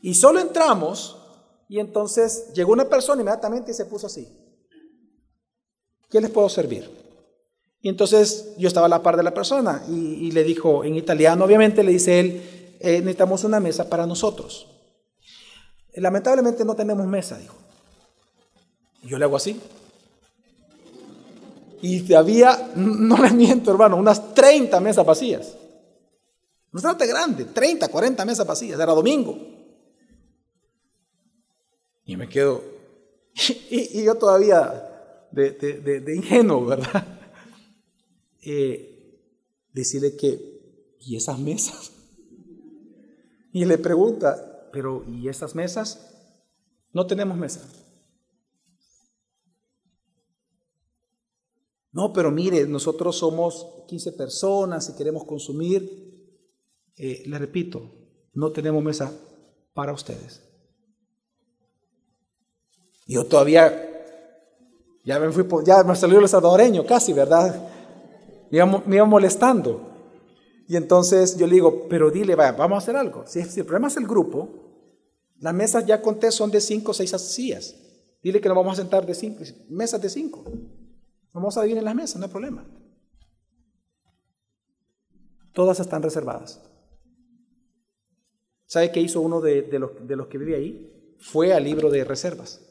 [0.00, 1.17] Y solo entramos
[1.68, 4.26] y entonces llegó una persona inmediatamente y se puso así.
[6.10, 6.90] ¿Qué les puedo servir?
[7.82, 11.44] Y entonces yo estaba a la par de la persona y, le dijo en italiano,
[11.44, 14.66] obviamente le dice él, eh, necesitamos una mesa para nosotros.
[15.94, 17.54] Lamentablemente no tenemos mesa, dijo.
[19.02, 19.60] Y yo le hago así.
[21.82, 25.54] Y había, no le miento hermano, unas 30 mesas vacías.
[26.72, 29.57] No bastante grande, 30, 40 mesas vacías, era domingo.
[32.08, 32.64] Y me quedo,
[33.70, 37.14] y, yo todavía de, ingenuo, ¿verdad?
[38.40, 39.20] Eh,
[39.74, 41.92] decirle que, ¿y esas mesas?
[43.52, 46.14] Y le pregunta, pero ¿y estas mesas?
[46.92, 47.68] No tenemos mesa.
[51.92, 55.82] No, pero mire, nosotros somos 15 personas y queremos consumir.
[56.96, 57.90] Eh, le repito,
[58.32, 59.12] no tenemos mesa
[59.74, 60.47] para ustedes.
[63.08, 63.72] Yo todavía,
[65.02, 67.68] ya me fui, ya me salió el salvadoreño casi, ¿verdad?
[68.50, 69.80] Me iba, molestando.
[70.68, 73.24] Y entonces yo le digo, pero dile, vaya, vamos a hacer algo.
[73.26, 74.50] Si, el problema es el grupo,
[75.38, 77.74] las mesas ya conté son de cinco o seis sillas.
[78.22, 80.44] Dile que nos vamos a sentar de cinco, mesas de cinco.
[81.32, 82.68] Vamos a dividir en las mesas, no hay problema.
[85.54, 86.60] Todas están reservadas.
[88.66, 91.16] ¿Sabe qué hizo uno de, los, de los que vive ahí?
[91.18, 92.67] Fue al libro de reservas.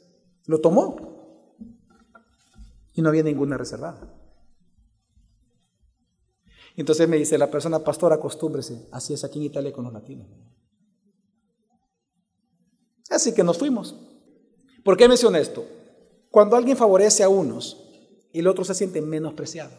[0.47, 0.97] Lo tomó.
[2.93, 4.11] Y no había ninguna reservada.
[6.75, 8.87] Entonces me dice la persona, pastor, acostúmbrese.
[8.91, 10.27] Así es aquí en Italia con los latinos.
[13.09, 13.95] Así que nos fuimos.
[14.83, 15.65] ¿Por qué menciono esto?
[16.31, 17.83] Cuando alguien favorece a unos
[18.39, 19.71] el otro se siente menospreciado.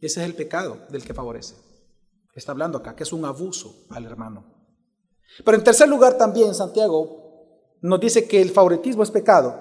[0.00, 1.54] Ese es el pecado del que favorece.
[2.34, 4.44] Está hablando acá, que es un abuso al hermano.
[5.44, 7.21] Pero en tercer lugar también Santiago
[7.82, 9.54] nos dice que el favoritismo es pecado.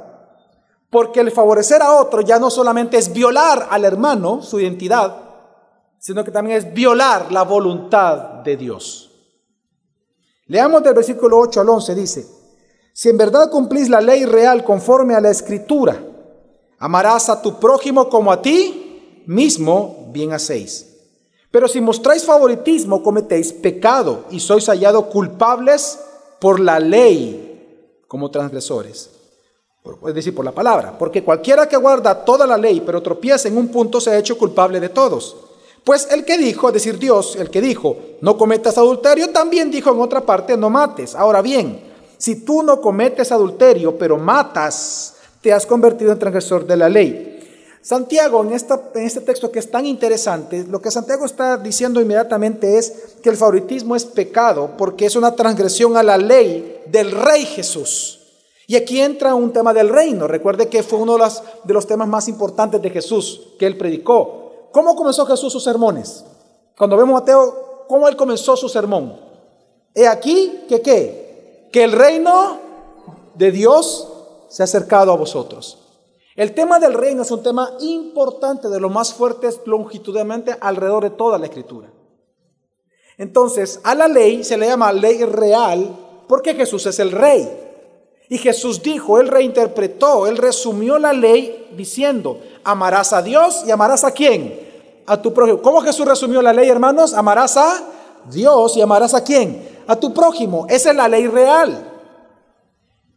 [0.90, 5.16] Porque el favorecer a otro ya no solamente es violar al hermano, su identidad,
[5.98, 9.12] sino que también es violar la voluntad de Dios.
[10.48, 12.28] Leamos del versículo 8 al 11, dice,
[12.94, 16.04] si en verdad cumplís la ley real conforme a la escritura,
[16.78, 20.88] amarás a tu prójimo como a ti mismo, bien hacéis.
[21.52, 26.00] Pero si mostráis favoritismo, cometéis pecado y sois hallados culpables
[26.40, 27.51] por la ley
[28.12, 29.10] como transgresores.
[30.06, 30.98] Es decir, por la palabra.
[31.00, 34.38] Porque cualquiera que guarda toda la ley, pero tropieza en un punto, se ha hecho
[34.38, 35.38] culpable de todos.
[35.86, 39.94] Pues el que dijo, es decir, Dios, el que dijo, no cometas adulterio, también dijo
[39.94, 41.16] en otra parte, no mates.
[41.16, 41.80] Ahora bien,
[42.18, 47.40] si tú no cometes adulterio, pero matas, te has convertido en transgresor de la ley.
[47.82, 52.02] Santiago, en, esta, en este texto que es tan interesante, lo que Santiago está diciendo
[52.02, 57.12] inmediatamente es que el favoritismo es pecado porque es una transgresión a la ley del
[57.12, 58.20] Rey Jesús.
[58.68, 60.28] Y aquí entra un tema del reino.
[60.28, 64.70] Recuerde que fue uno de los, temas más importantes de Jesús que él predicó.
[64.72, 66.24] ¿Cómo comenzó Jesús sus sermones?
[66.78, 69.20] Cuando vemos Mateo, ¿cómo él comenzó su sermón?
[69.94, 71.68] He aquí que qué?
[71.72, 72.60] Que el reino
[73.36, 74.08] de Dios
[74.48, 75.78] se ha acercado a vosotros.
[76.36, 81.10] El tema del reino es un tema importante, de los más fuertes longitudinalmente alrededor de
[81.10, 81.92] toda la escritura.
[83.18, 86.01] Entonces, a la ley se le llama ley real
[86.32, 87.46] porque Jesús es el rey.
[88.30, 94.06] Y Jesús dijo, él reinterpretó, él resumió la ley diciendo, amarás a Dios y amarás
[94.06, 94.58] a quién?
[95.08, 95.62] A tu prójimo.
[95.62, 97.14] ¿Cómo Jesús resumió la ley, hermanos?
[97.14, 97.84] Amarás a
[98.32, 99.84] Dios y amarás a quién?
[99.88, 100.68] A tu prójimo.
[100.70, 101.92] Esa es la ley real.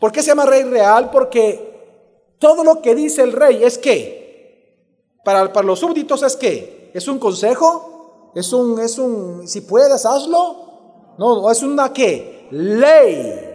[0.00, 1.10] ¿Por qué se llama rey real?
[1.12, 7.06] Porque todo lo que dice el rey es que, para, los súbditos es que, es
[7.06, 11.14] un consejo, es un, es un, si puedes, hazlo.
[11.16, 12.34] No, es una qué?
[12.50, 13.54] Ley.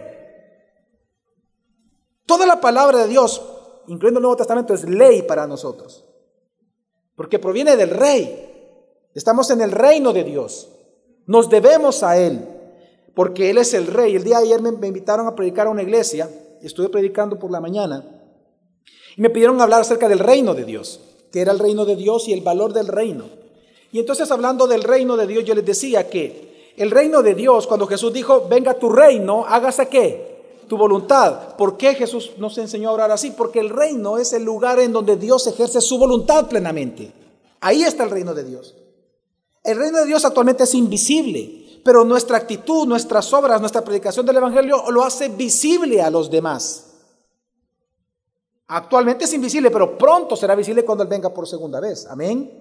[2.26, 3.42] Toda la palabra de Dios,
[3.88, 6.04] incluyendo el Nuevo Testamento, es ley para nosotros.
[7.16, 8.46] Porque proviene del rey.
[9.14, 10.68] Estamos en el reino de Dios.
[11.26, 12.46] Nos debemos a Él.
[13.14, 14.16] Porque Él es el rey.
[14.16, 16.30] El día de ayer me, invitaron a predicar a una iglesia.
[16.62, 18.04] Estuve predicando por la mañana.
[19.16, 21.00] Y me pidieron hablar acerca del reino de Dios.
[21.32, 23.24] Que era el reino de Dios y el valor del reino.
[23.92, 26.49] Y entonces hablando del reino de Dios, yo les decía que
[26.82, 30.30] el reino de Dios, cuando Jesús dijo, venga tu reino, hágase qué?
[30.70, 31.56] tu voluntad.
[31.56, 33.32] ¿Por qué Jesús nos enseñó a orar así?
[33.32, 37.12] Porque el reino es el lugar en donde Dios ejerce su voluntad plenamente.
[37.60, 38.76] Ahí está el reino de Dios.
[39.64, 44.36] El reino de Dios actualmente es invisible, pero nuestra actitud, nuestras obras, nuestra predicación del
[44.36, 46.86] Evangelio lo hace visible a los demás.
[48.68, 52.06] Actualmente es invisible, pero pronto será visible cuando Él venga por segunda vez.
[52.06, 52.59] Amén.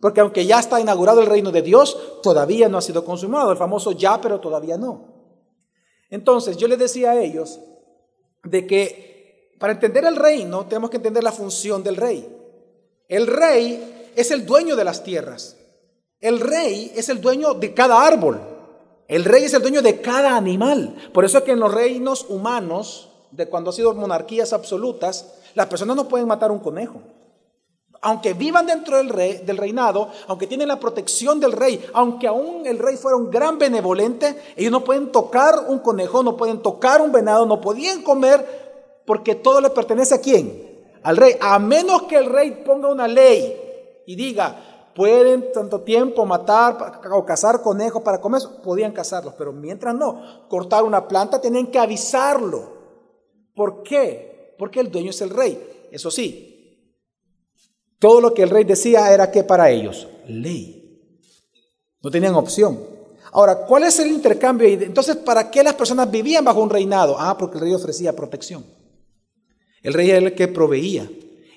[0.00, 3.50] Porque aunque ya está inaugurado el reino de Dios, todavía no ha sido consumado.
[3.50, 5.18] El famoso ya, pero todavía no.
[6.10, 7.58] Entonces yo les decía a ellos
[8.44, 12.28] de que para entender el reino tenemos que entender la función del rey.
[13.08, 15.56] El rey es el dueño de las tierras.
[16.20, 18.40] El rey es el dueño de cada árbol.
[19.08, 20.94] El rey es el dueño de cada animal.
[21.12, 25.66] Por eso es que en los reinos humanos, de cuando ha sido monarquías absolutas, las
[25.66, 27.02] personas no pueden matar un conejo
[28.00, 32.66] aunque vivan dentro del, rey, del reinado, aunque tienen la protección del rey, aunque aún
[32.66, 37.00] el rey fuera un gran benevolente, ellos no pueden tocar un conejo, no pueden tocar
[37.00, 40.68] un venado, no podían comer, porque todo le pertenece a quién?
[41.02, 41.36] Al rey.
[41.40, 47.24] A menos que el rey ponga una ley y diga, pueden tanto tiempo matar o
[47.24, 52.78] cazar conejos para comer, podían cazarlos, pero mientras no, cortar una planta tenían que avisarlo.
[53.54, 54.54] ¿Por qué?
[54.58, 55.88] Porque el dueño es el rey.
[55.90, 56.47] Eso sí,
[57.98, 60.78] todo lo que el rey decía era que para ellos, ley.
[62.02, 62.78] No tenían opción.
[63.32, 64.68] Ahora, ¿cuál es el intercambio?
[64.68, 67.16] Entonces, ¿para qué las personas vivían bajo un reinado?
[67.18, 68.64] Ah, porque el rey ofrecía protección.
[69.82, 71.10] El rey era el que proveía.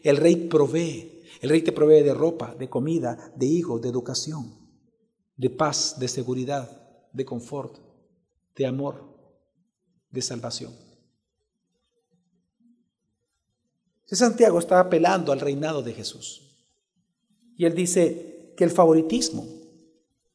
[0.04, 1.23] El rey provee.
[1.41, 4.56] El rey te provee de ropa, de comida, de hijos, de educación,
[5.36, 6.69] de paz, de seguridad,
[7.13, 7.77] de confort,
[8.56, 9.12] de amor,
[10.12, 10.90] de salvación.
[14.15, 16.41] Santiago está apelando al reinado de Jesús.
[17.58, 19.45] Y él dice que el favoritismo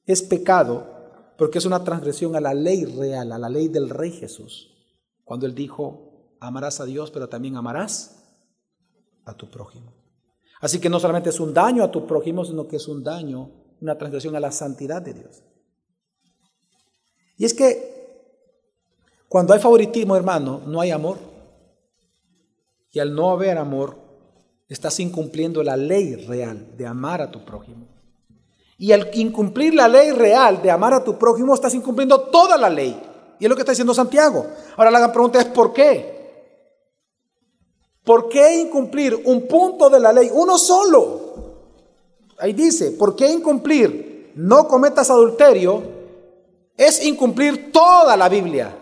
[0.04, 0.94] es pecado
[1.36, 4.70] porque es una transgresión a la ley real, a la ley del rey Jesús.
[5.24, 8.22] Cuando él dijo, amarás a Dios, pero también amarás
[9.24, 9.92] a tu prójimo.
[10.60, 13.50] Así que no solamente es un daño a tu prójimo, sino que es un daño,
[13.80, 15.42] una transgresión a la santidad de Dios.
[17.36, 17.96] Y es que
[19.28, 21.18] cuando hay favoritismo, hermano, no hay amor.
[22.96, 23.98] Y al no haber amor,
[24.70, 27.87] estás incumpliendo la ley real de amar a tu prójimo.
[28.78, 32.70] Y al incumplir la ley real de amar a tu prójimo, estás incumpliendo toda la
[32.70, 32.98] ley.
[33.38, 34.46] Y es lo que está diciendo Santiago.
[34.78, 36.56] Ahora la gran pregunta es ¿por qué?
[38.02, 40.30] ¿Por qué incumplir un punto de la ley?
[40.32, 41.20] Uno solo.
[42.38, 44.32] Ahí dice, ¿por qué incumplir?
[44.37, 45.82] No cometas adulterio.
[46.78, 48.74] Es incumplir toda la Biblia.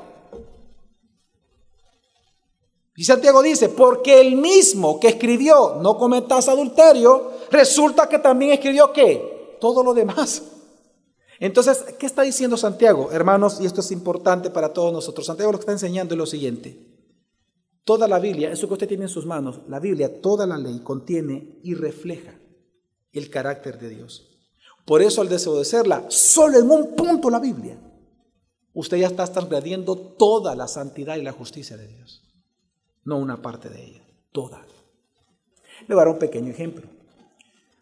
[2.97, 8.93] Y Santiago dice, porque el mismo que escribió no cometas adulterio, resulta que también escribió
[8.93, 9.57] qué?
[9.61, 10.43] Todo lo demás.
[11.41, 13.11] Entonces, ¿qué está diciendo Santiago?
[13.11, 15.27] Hermanos, y esto es importante para todos nosotros.
[15.27, 16.79] Santiago lo que está enseñando es lo siguiente.
[17.83, 20.79] Toda la Biblia, eso que usted tiene en sus manos, la Biblia, toda la ley
[20.79, 22.39] contiene y refleja
[23.13, 24.31] el carácter de Dios.
[24.87, 27.77] Por eso al desobedecerla, solo en un punto la Biblia,
[28.73, 32.24] usted ya está transgrediendo toda la santidad y la justicia de Dios
[33.05, 34.03] no una parte de ella,
[34.33, 34.65] toda.
[35.87, 36.87] Le voy a dar un pequeño ejemplo.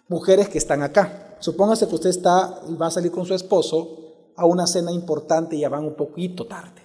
[0.09, 1.37] Mujeres que están acá.
[1.41, 3.99] Supóngase que usted está va a salir con su esposo
[4.37, 6.83] a una cena importante y ya van un poquito tarde.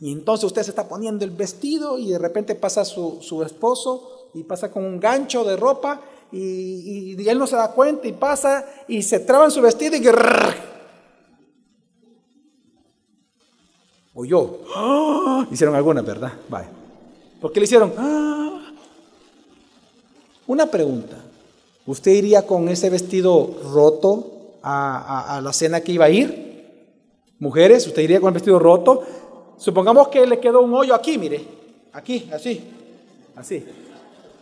[0.00, 4.30] Y entonces usted se está poniendo el vestido y de repente pasa su, su esposo
[4.34, 6.00] y pasa con un gancho de ropa
[6.30, 9.96] y, y, él no se da cuenta y pasa y se traba en su vestido
[9.96, 10.06] y
[14.14, 14.58] o yo.
[15.50, 16.32] Hicieron alguna, ¿verdad?
[16.48, 16.77] Vaya.
[17.40, 17.92] ¿Por qué le hicieron?
[17.96, 18.72] ¡Ah!
[20.46, 21.16] Una pregunta.
[21.86, 26.48] ¿Usted iría con ese vestido roto a, a, la cena que iba a ir?
[27.38, 29.02] Mujeres, ¿usted iría con el vestido roto?
[29.56, 31.44] Supongamos que le quedó un hoyo aquí, mire.
[31.92, 32.62] Aquí, así.
[33.36, 33.64] Así.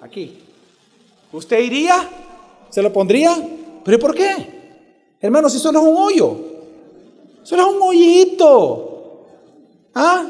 [0.01, 0.43] Aquí.
[1.33, 2.09] ¿Usted iría?
[2.71, 3.37] ¿Se lo pondría?
[3.85, 4.57] ¿Pero por qué?
[5.21, 6.37] Hermano, si solo es un hoyo.
[7.43, 9.27] Solo es un hoyito.
[9.95, 10.27] ¿Ah?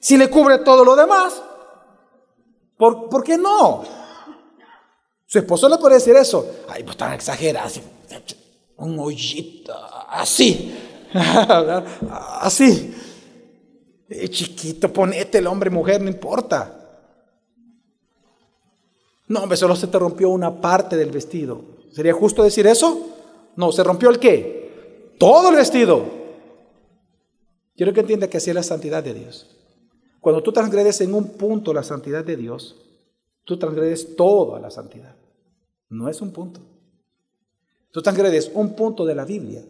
[0.00, 1.42] Si le cubre todo lo demás,
[2.78, 3.82] ¿por, ¿por qué no?
[5.26, 6.64] Su esposo le puede decir eso.
[6.68, 7.68] Ay, pues tan exagerado.
[8.78, 9.74] Un hoyito,
[10.08, 10.74] así.
[12.40, 12.94] así.
[14.08, 16.74] Eh, chiquito, ponete el hombre, mujer, no importa.
[19.26, 21.60] No, hombre, solo se te rompió una parte del vestido.
[21.92, 23.08] ¿Sería justo decir eso?
[23.56, 25.14] No, ¿se rompió el qué?
[25.18, 26.06] Todo el vestido.
[27.76, 29.57] Quiero que entienda que así es la santidad de Dios.
[30.28, 32.76] Cuando tú transgredes en un punto la santidad de Dios,
[33.44, 35.16] tú transgredes toda la santidad.
[35.88, 36.60] No es un punto.
[37.90, 39.64] Tú transgredes un punto de la Biblia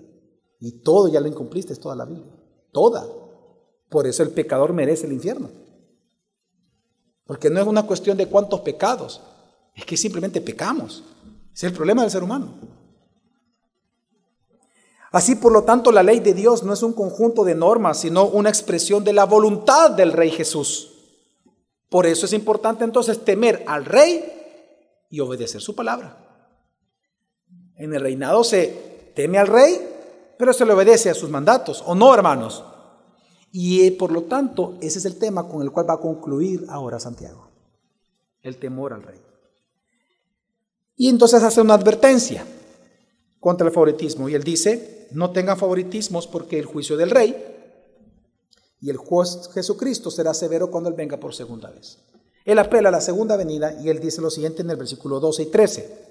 [0.59, 2.35] y todo ya lo incumpliste, es toda la Biblia.
[2.73, 3.07] Toda.
[3.89, 5.49] Por eso el pecador merece el infierno.
[7.25, 9.21] Porque no es una cuestión de cuántos pecados,
[9.77, 11.05] es que simplemente pecamos.
[11.55, 12.49] Es el problema del ser humano.
[15.11, 18.27] Así, por lo tanto, la ley de Dios no es un conjunto de normas, sino
[18.27, 20.93] una expresión de la voluntad del Rey Jesús.
[21.89, 24.25] Por eso es importante entonces temer al Rey
[25.09, 26.17] y obedecer su palabra.
[27.77, 29.81] En el reinado se teme al Rey,
[30.39, 32.63] pero se le obedece a sus mandatos, ¿o no, hermanos?
[33.51, 36.67] Y eh, por lo tanto, ese es el tema con el cual va a concluir
[36.69, 37.49] ahora Santiago,
[38.43, 39.21] el temor al Rey.
[40.97, 42.45] Y entonces hace una advertencia
[43.41, 47.37] contra el favoritismo, y él dice, no tengan favoritismos porque el juicio del rey
[48.81, 51.99] y el juez Jesucristo será severo cuando Él venga por segunda vez.
[52.45, 55.43] Él apela a la segunda venida y Él dice lo siguiente en el versículo 12
[55.43, 56.09] y 13.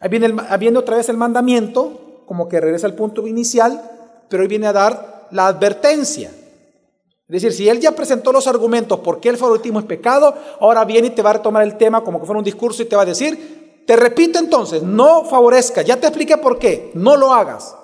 [0.00, 3.80] Ahí viene, otra vez el mandamiento, como que regresa al punto inicial,
[4.28, 6.28] pero hoy viene a dar la advertencia.
[6.28, 10.84] Es decir, si Él ya presentó los argumentos por qué el favoritismo es pecado, ahora
[10.84, 12.96] viene y te va a retomar el tema como que fuera un discurso y te
[12.96, 17.32] va a decir, te repito entonces, no favorezca, ya te expliqué por qué, no lo
[17.32, 17.74] hagas.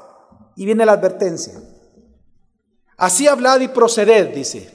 [0.58, 1.54] Y viene la advertencia.
[2.96, 4.68] Así hablad y proceded, dice,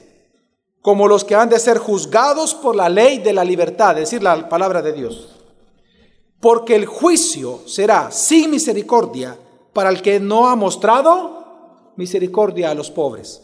[0.80, 4.22] como los que han de ser juzgados por la ley de la libertad, es decir,
[4.22, 5.28] la palabra de Dios.
[6.40, 9.38] Porque el juicio será sin misericordia
[9.74, 13.42] para el que no ha mostrado misericordia a los pobres.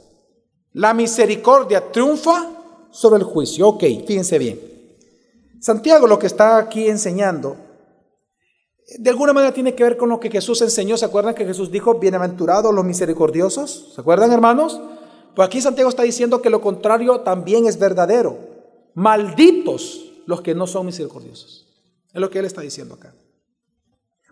[0.72, 3.68] La misericordia triunfa sobre el juicio.
[3.68, 4.59] Ok, fíjense bien.
[5.61, 7.59] Santiago lo que está aquí enseñando
[8.99, 10.97] de alguna manera tiene que ver con lo que Jesús enseñó.
[10.97, 13.93] ¿Se acuerdan que Jesús dijo, bienaventurados los misericordiosos?
[13.95, 14.80] ¿Se acuerdan, hermanos?
[15.34, 18.38] Pues aquí Santiago está diciendo que lo contrario también es verdadero.
[18.95, 21.66] Malditos los que no son misericordiosos.
[22.12, 23.14] Es lo que él está diciendo acá.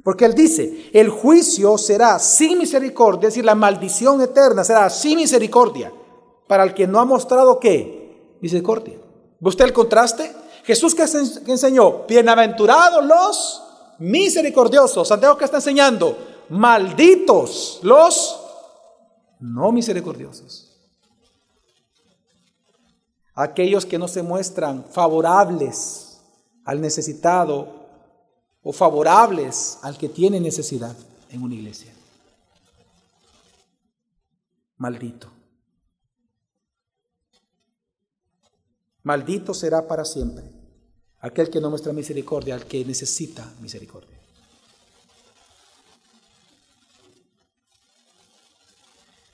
[0.02, 5.18] Porque él dice, el juicio será sin misericordia, es decir, la maldición eterna será sin
[5.18, 5.92] misericordia
[6.46, 8.36] para el que no ha mostrado qué?
[8.40, 8.94] Misericordia.
[9.40, 10.32] ¿Ve usted el contraste?
[10.64, 11.04] Jesús que
[11.50, 13.67] enseñó, bienaventurados los
[13.98, 15.08] misericordiosos.
[15.08, 16.16] Santiago que está enseñando,
[16.48, 18.40] malditos los
[19.40, 20.64] no misericordiosos.
[23.34, 26.20] Aquellos que no se muestran favorables
[26.64, 27.86] al necesitado
[28.62, 30.96] o favorables al que tiene necesidad
[31.30, 31.92] en una iglesia.
[34.76, 35.28] Maldito.
[39.04, 40.57] Maldito será para siempre
[41.20, 44.16] aquel que no muestra misericordia, al que necesita misericordia.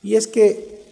[0.03, 0.83] Y es que,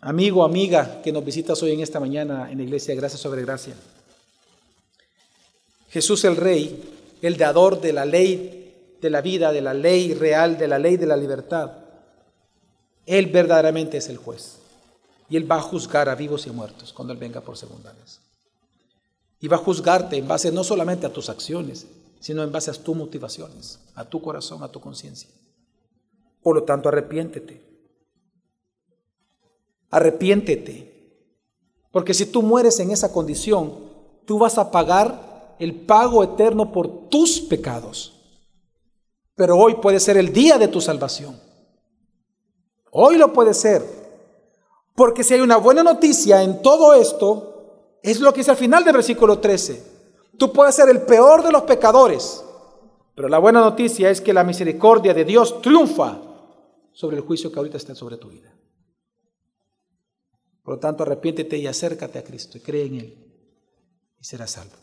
[0.00, 3.74] amigo, amiga, que nos visitas hoy en esta mañana en la iglesia, gracia sobre gracia,
[5.90, 10.56] Jesús el Rey, el dador de la ley de la vida, de la ley real,
[10.58, 11.72] de la ley de la libertad,
[13.06, 14.58] Él verdaderamente es el juez.
[15.28, 18.20] Y Él va a juzgar a vivos y muertos cuando Él venga por segunda vez.
[19.40, 21.86] Y va a juzgarte en base no solamente a tus acciones,
[22.20, 25.30] sino en base a tus motivaciones, a tu corazón, a tu conciencia.
[26.42, 27.62] Por lo tanto, arrepiéntete.
[29.90, 30.90] Arrepiéntete.
[31.90, 33.90] Porque si tú mueres en esa condición,
[34.26, 38.12] tú vas a pagar el pago eterno por tus pecados.
[39.34, 41.38] Pero hoy puede ser el día de tu salvación.
[42.90, 43.84] Hoy lo puede ser.
[44.94, 47.59] Porque si hay una buena noticia en todo esto,
[48.02, 49.82] es lo que dice al final del versículo 13.
[50.38, 52.42] Tú puedes ser el peor de los pecadores,
[53.14, 56.18] pero la buena noticia es que la misericordia de Dios triunfa
[56.92, 58.54] sobre el juicio que ahorita está sobre tu vida.
[60.62, 63.30] Por lo tanto, arrepiéntete y acércate a Cristo y cree en Él
[64.20, 64.76] y serás salvo.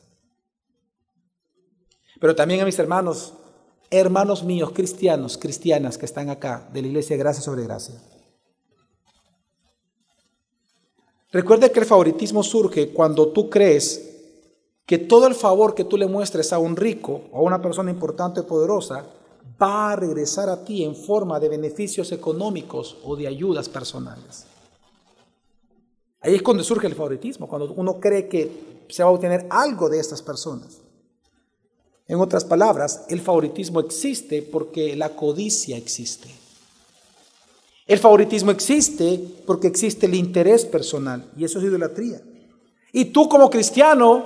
[2.19, 3.33] Pero también a mis hermanos,
[3.89, 7.95] hermanos míos, cristianos, cristianas que están acá de la iglesia Gracia sobre Gracia.
[11.31, 14.03] Recuerde que el favoritismo surge cuando tú crees
[14.85, 17.91] que todo el favor que tú le muestres a un rico o a una persona
[17.91, 19.05] importante o poderosa
[19.61, 24.45] va a regresar a ti en forma de beneficios económicos o de ayudas personales.
[26.21, 29.89] Ahí es cuando surge el favoritismo, cuando uno cree que se va a obtener algo
[29.89, 30.79] de estas personas.
[32.07, 36.29] En otras palabras, el favoritismo existe porque la codicia existe.
[37.87, 42.21] El favoritismo existe porque existe el interés personal y eso es idolatría.
[42.91, 44.25] Y tú como cristiano,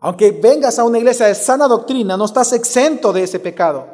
[0.00, 3.86] aunque vengas a una iglesia de sana doctrina, no estás exento de ese pecado.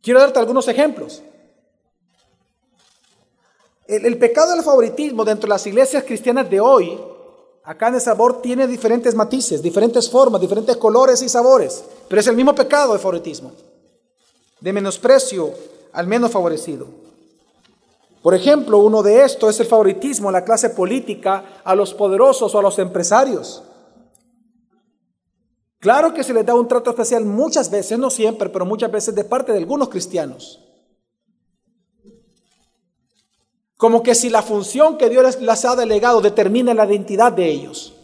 [0.00, 1.22] Quiero darte algunos ejemplos.
[3.88, 6.98] El, pecado del favoritismo dentro de las iglesias cristianas de hoy
[7.66, 12.26] Acá en el sabor tiene diferentes matices, diferentes formas, diferentes colores y sabores, pero es
[12.28, 13.50] el mismo pecado de favoritismo,
[14.60, 15.50] de menosprecio
[15.92, 16.86] al menos favorecido.
[18.26, 22.52] Por ejemplo, uno de estos es el favoritismo a la clase política, a los poderosos
[22.52, 23.62] o a los empresarios.
[25.78, 29.14] Claro que se les da un trato especial muchas veces, no siempre, pero muchas veces
[29.14, 30.60] de parte de algunos cristianos.
[33.76, 37.94] Como que si la función que Dios les ha delegado determina la identidad de ellos.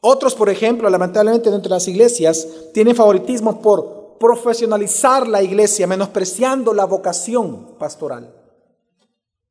[0.00, 6.72] Otros, por ejemplo, lamentablemente dentro de las iglesias, tienen favoritismo por profesionalizar la iglesia, menospreciando
[6.72, 8.34] la vocación pastoral.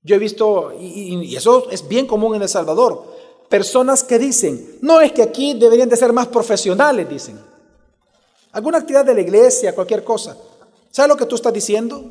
[0.01, 3.05] Yo he visto, y, eso es bien común en El Salvador,
[3.49, 7.39] personas que dicen, no es que aquí deberían de ser más profesionales, dicen.
[8.51, 10.37] Alguna actividad de la iglesia, cualquier cosa.
[10.91, 12.03] ¿Sabes lo que tú estás diciendo?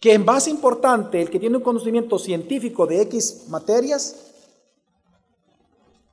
[0.00, 4.16] que es más importante el que tiene un conocimiento científico de X materias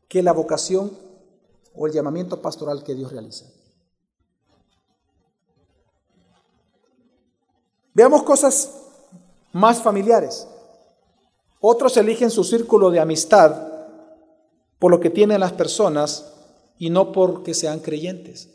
[0.08, 0.92] que la vocación
[1.76, 3.46] o el llamamiento pastoral que Dios realiza.
[7.94, 8.72] Veamos cosas
[9.52, 10.48] más familiares.
[11.60, 13.68] Otros eligen su círculo de amistad
[14.80, 16.34] por lo que tienen las personas
[16.78, 18.50] y no porque sean creyentes.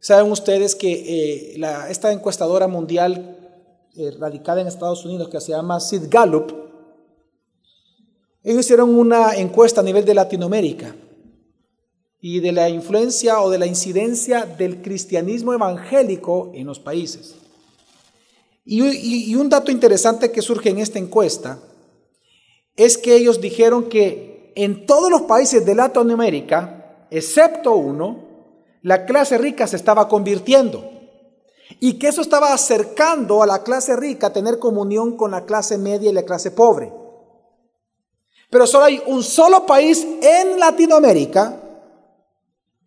[0.00, 3.38] Saben ustedes que eh, esta encuestadora mundial
[3.94, 6.52] eh, radicada en Estados Unidos que se llama Sid Gallup,
[8.42, 10.96] ellos hicieron una encuesta a nivel de Latinoamérica
[12.20, 17.36] y de la influencia o de la incidencia del cristianismo evangélico en los países.
[18.64, 21.58] Y, un dato interesante que surge en esta encuesta
[22.76, 28.30] es que ellos dijeron que en todos los países de Latinoamérica, excepto uno,
[28.82, 30.88] la clase rica se estaba convirtiendo
[31.80, 35.78] y que eso estaba acercando a la clase rica a tener comunión con la clase
[35.78, 36.92] media y la clase pobre.
[38.50, 41.58] Pero solo hay un solo país en Latinoamérica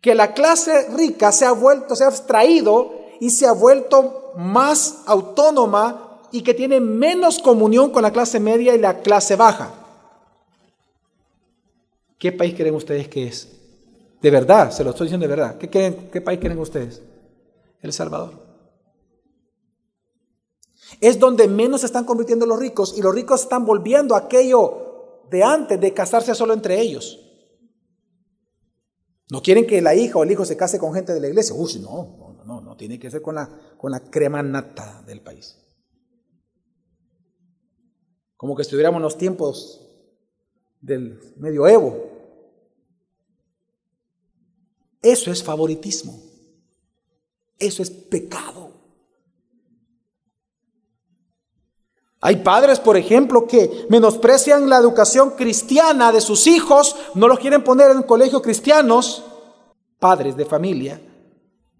[0.00, 5.02] que la clase rica se ha vuelto, se ha abstraído y se ha vuelto más
[5.06, 9.72] autónoma y que tiene menos comunión con la clase media y la clase baja.
[12.18, 13.48] ¿Qué país creen ustedes que es?
[14.20, 15.58] De verdad, se lo estoy diciendo de verdad.
[15.58, 17.02] ¿Qué, país creen ustedes?
[17.82, 18.46] El Salvador
[21.00, 25.22] es donde menos se están convirtiendo los ricos y los ricos están volviendo a aquello
[25.30, 27.20] de antes de casarse solo entre ellos.
[29.30, 31.54] No quieren que la hija o el hijo se case con gente de la iglesia.
[31.54, 35.58] Uy, no, no, no, tiene que ser con la, con la crema nata del país.
[38.36, 39.80] Como que estuviéramos en los tiempos
[40.80, 42.08] del medioevo.
[45.02, 46.22] Eso es favoritismo.
[47.58, 48.70] Eso es pecado.
[52.20, 57.64] Hay padres, por ejemplo, que menosprecian la educación cristiana de sus hijos, no los quieren
[57.64, 59.24] poner en colegios cristianos,
[59.98, 61.00] padres de familia,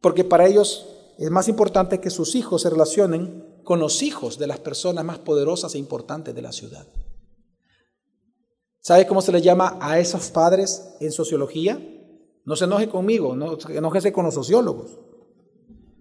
[0.06, 0.86] porque para ellos
[1.18, 5.18] es más importante que sus hijos se relacionen con los hijos de las personas más
[5.18, 6.86] poderosas e importantes de la ciudad.
[8.78, 11.80] ¿Sabe cómo se le llama a esos padres en sociología?
[12.44, 14.96] No se enoje conmigo, no enojese con los sociólogos.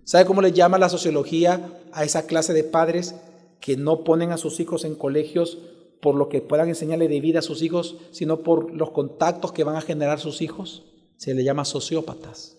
[0.04, 3.16] ¿Sabe cómo le llama la sociología a esa clase de padres
[3.60, 5.58] que no ponen a sus hijos en colegios
[6.00, 9.64] por lo que puedan enseñarle de vida a sus hijos, sino por los contactos que
[9.64, 10.84] van a generar sus hijos,
[11.18, 12.56] se le llama sociópatas.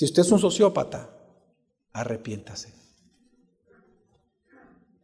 [0.00, 1.10] Si usted es un sociópata,
[1.92, 2.72] arrepiéntase.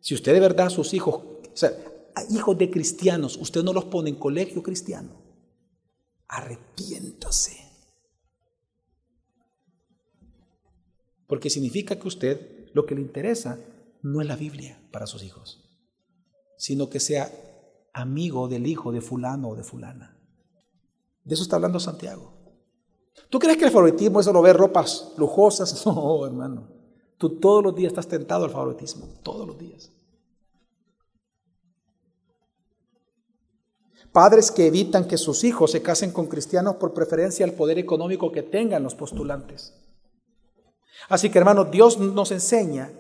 [0.01, 1.71] Si usted de verdad sus hijos, o sea,
[2.31, 5.11] hijos de cristianos, usted no los pone en colegio cristiano,
[6.29, 7.59] arrepiéntase.
[11.27, 13.61] Porque significa que usted lo que le interesa
[14.01, 15.63] no es la Biblia para sus hijos,
[16.57, 17.31] sino que sea
[17.93, 20.19] amigo del hijo de fulano o de fulana.
[21.23, 22.36] De eso está hablando Santiago.
[23.31, 25.85] ¿Tú crees que el favoritismo es solo ver ropas lujosas?
[25.87, 26.69] No, hermano.
[27.19, 29.91] Tú todos los días estás tentado al favoritismo, todos los días.
[34.13, 38.33] Padres que evitan que sus hijos se casen con cristianos por preferencia al poder económico
[38.33, 39.75] que tengan los postulantes.
[41.09, 42.93] Así que hermanos, Dios nos enseña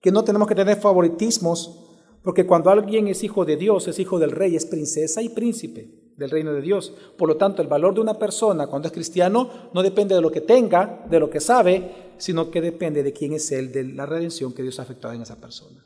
[0.00, 1.80] que no tenemos que tener favoritismos,
[2.22, 6.05] porque cuando alguien es hijo de Dios, es hijo del rey, es princesa y príncipe
[6.16, 6.92] del reino de Dios.
[7.16, 10.30] Por lo tanto, el valor de una persona cuando es cristiano no depende de lo
[10.30, 14.06] que tenga, de lo que sabe, sino que depende de quién es él, de la
[14.06, 15.84] redención que Dios ha efectuado en esa persona.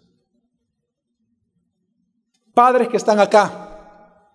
[2.54, 4.28] Padres que están acá,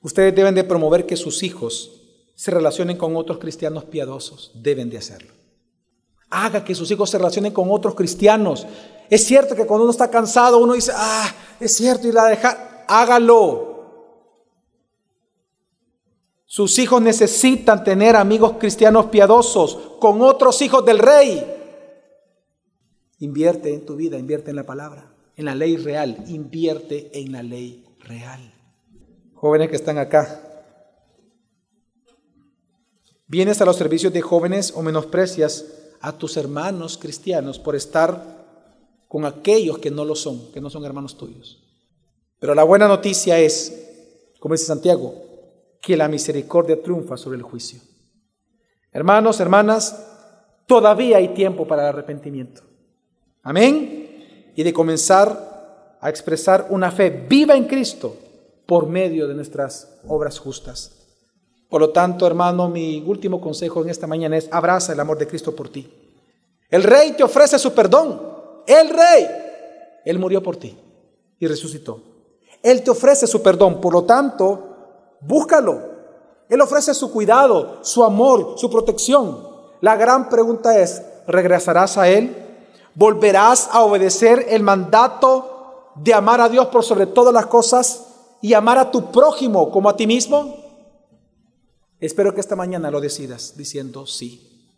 [0.00, 2.02] ustedes deben de promover que sus hijos
[2.34, 4.52] se relacionen con otros cristianos piadosos.
[4.54, 5.32] Deben de hacerlo.
[6.28, 8.66] Haga que sus hijos se relacionen con otros cristianos.
[9.08, 12.75] Es cierto que cuando uno está cansado, uno dice, ah, es cierto, y la dejar.
[12.88, 13.74] Hágalo.
[16.44, 21.44] Sus hijos necesitan tener amigos cristianos piadosos con otros hijos del rey.
[23.18, 27.42] Invierte en tu vida, invierte en la palabra, en la ley real, invierte en la
[27.42, 28.52] ley real.
[29.34, 30.46] Jóvenes que están acá,
[33.28, 35.66] Vienes a los servicios de jóvenes o menosprecias
[36.00, 38.46] a tus hermanos cristianos por estar
[39.08, 41.65] con aquellos que no lo son, que no son hermanos tuyos.
[42.38, 45.14] Pero la buena noticia es, como dice Santiago,
[45.80, 47.80] que la misericordia triunfa sobre el juicio.
[48.92, 50.04] Hermanos, hermanas,
[50.66, 52.62] todavía hay tiempo para el arrepentimiento.
[53.42, 54.52] Amén.
[54.54, 58.16] Y de comenzar a expresar una fe viva en Cristo
[58.66, 60.92] por medio de nuestras obras justas.
[61.68, 65.26] Por lo tanto, hermano, mi último consejo en esta mañana es abraza el amor de
[65.26, 65.88] Cristo por ti.
[66.68, 68.20] El rey te ofrece su perdón.
[68.66, 69.26] El rey.
[70.04, 70.76] Él murió por ti
[71.38, 72.15] y resucitó.
[72.66, 73.80] Él te ofrece su perdón.
[73.80, 75.82] Por lo tanto, búscalo.
[76.48, 79.46] Él ofrece su cuidado, su amor, su protección.
[79.80, 82.34] La gran pregunta es, ¿regresarás a Él?
[82.96, 88.04] ¿Volverás a obedecer el mandato de amar a Dios por sobre todas las cosas
[88.42, 90.56] y amar a tu prójimo como a ti mismo?
[92.00, 94.74] Espero que esta mañana lo decidas diciendo sí.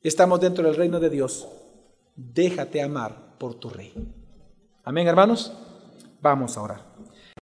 [0.00, 1.48] Estamos dentro del reino de Dios.
[2.14, 3.92] Déjate amar por tu rey.
[4.84, 5.52] Amén, hermanos.
[6.20, 6.85] Vamos a orar.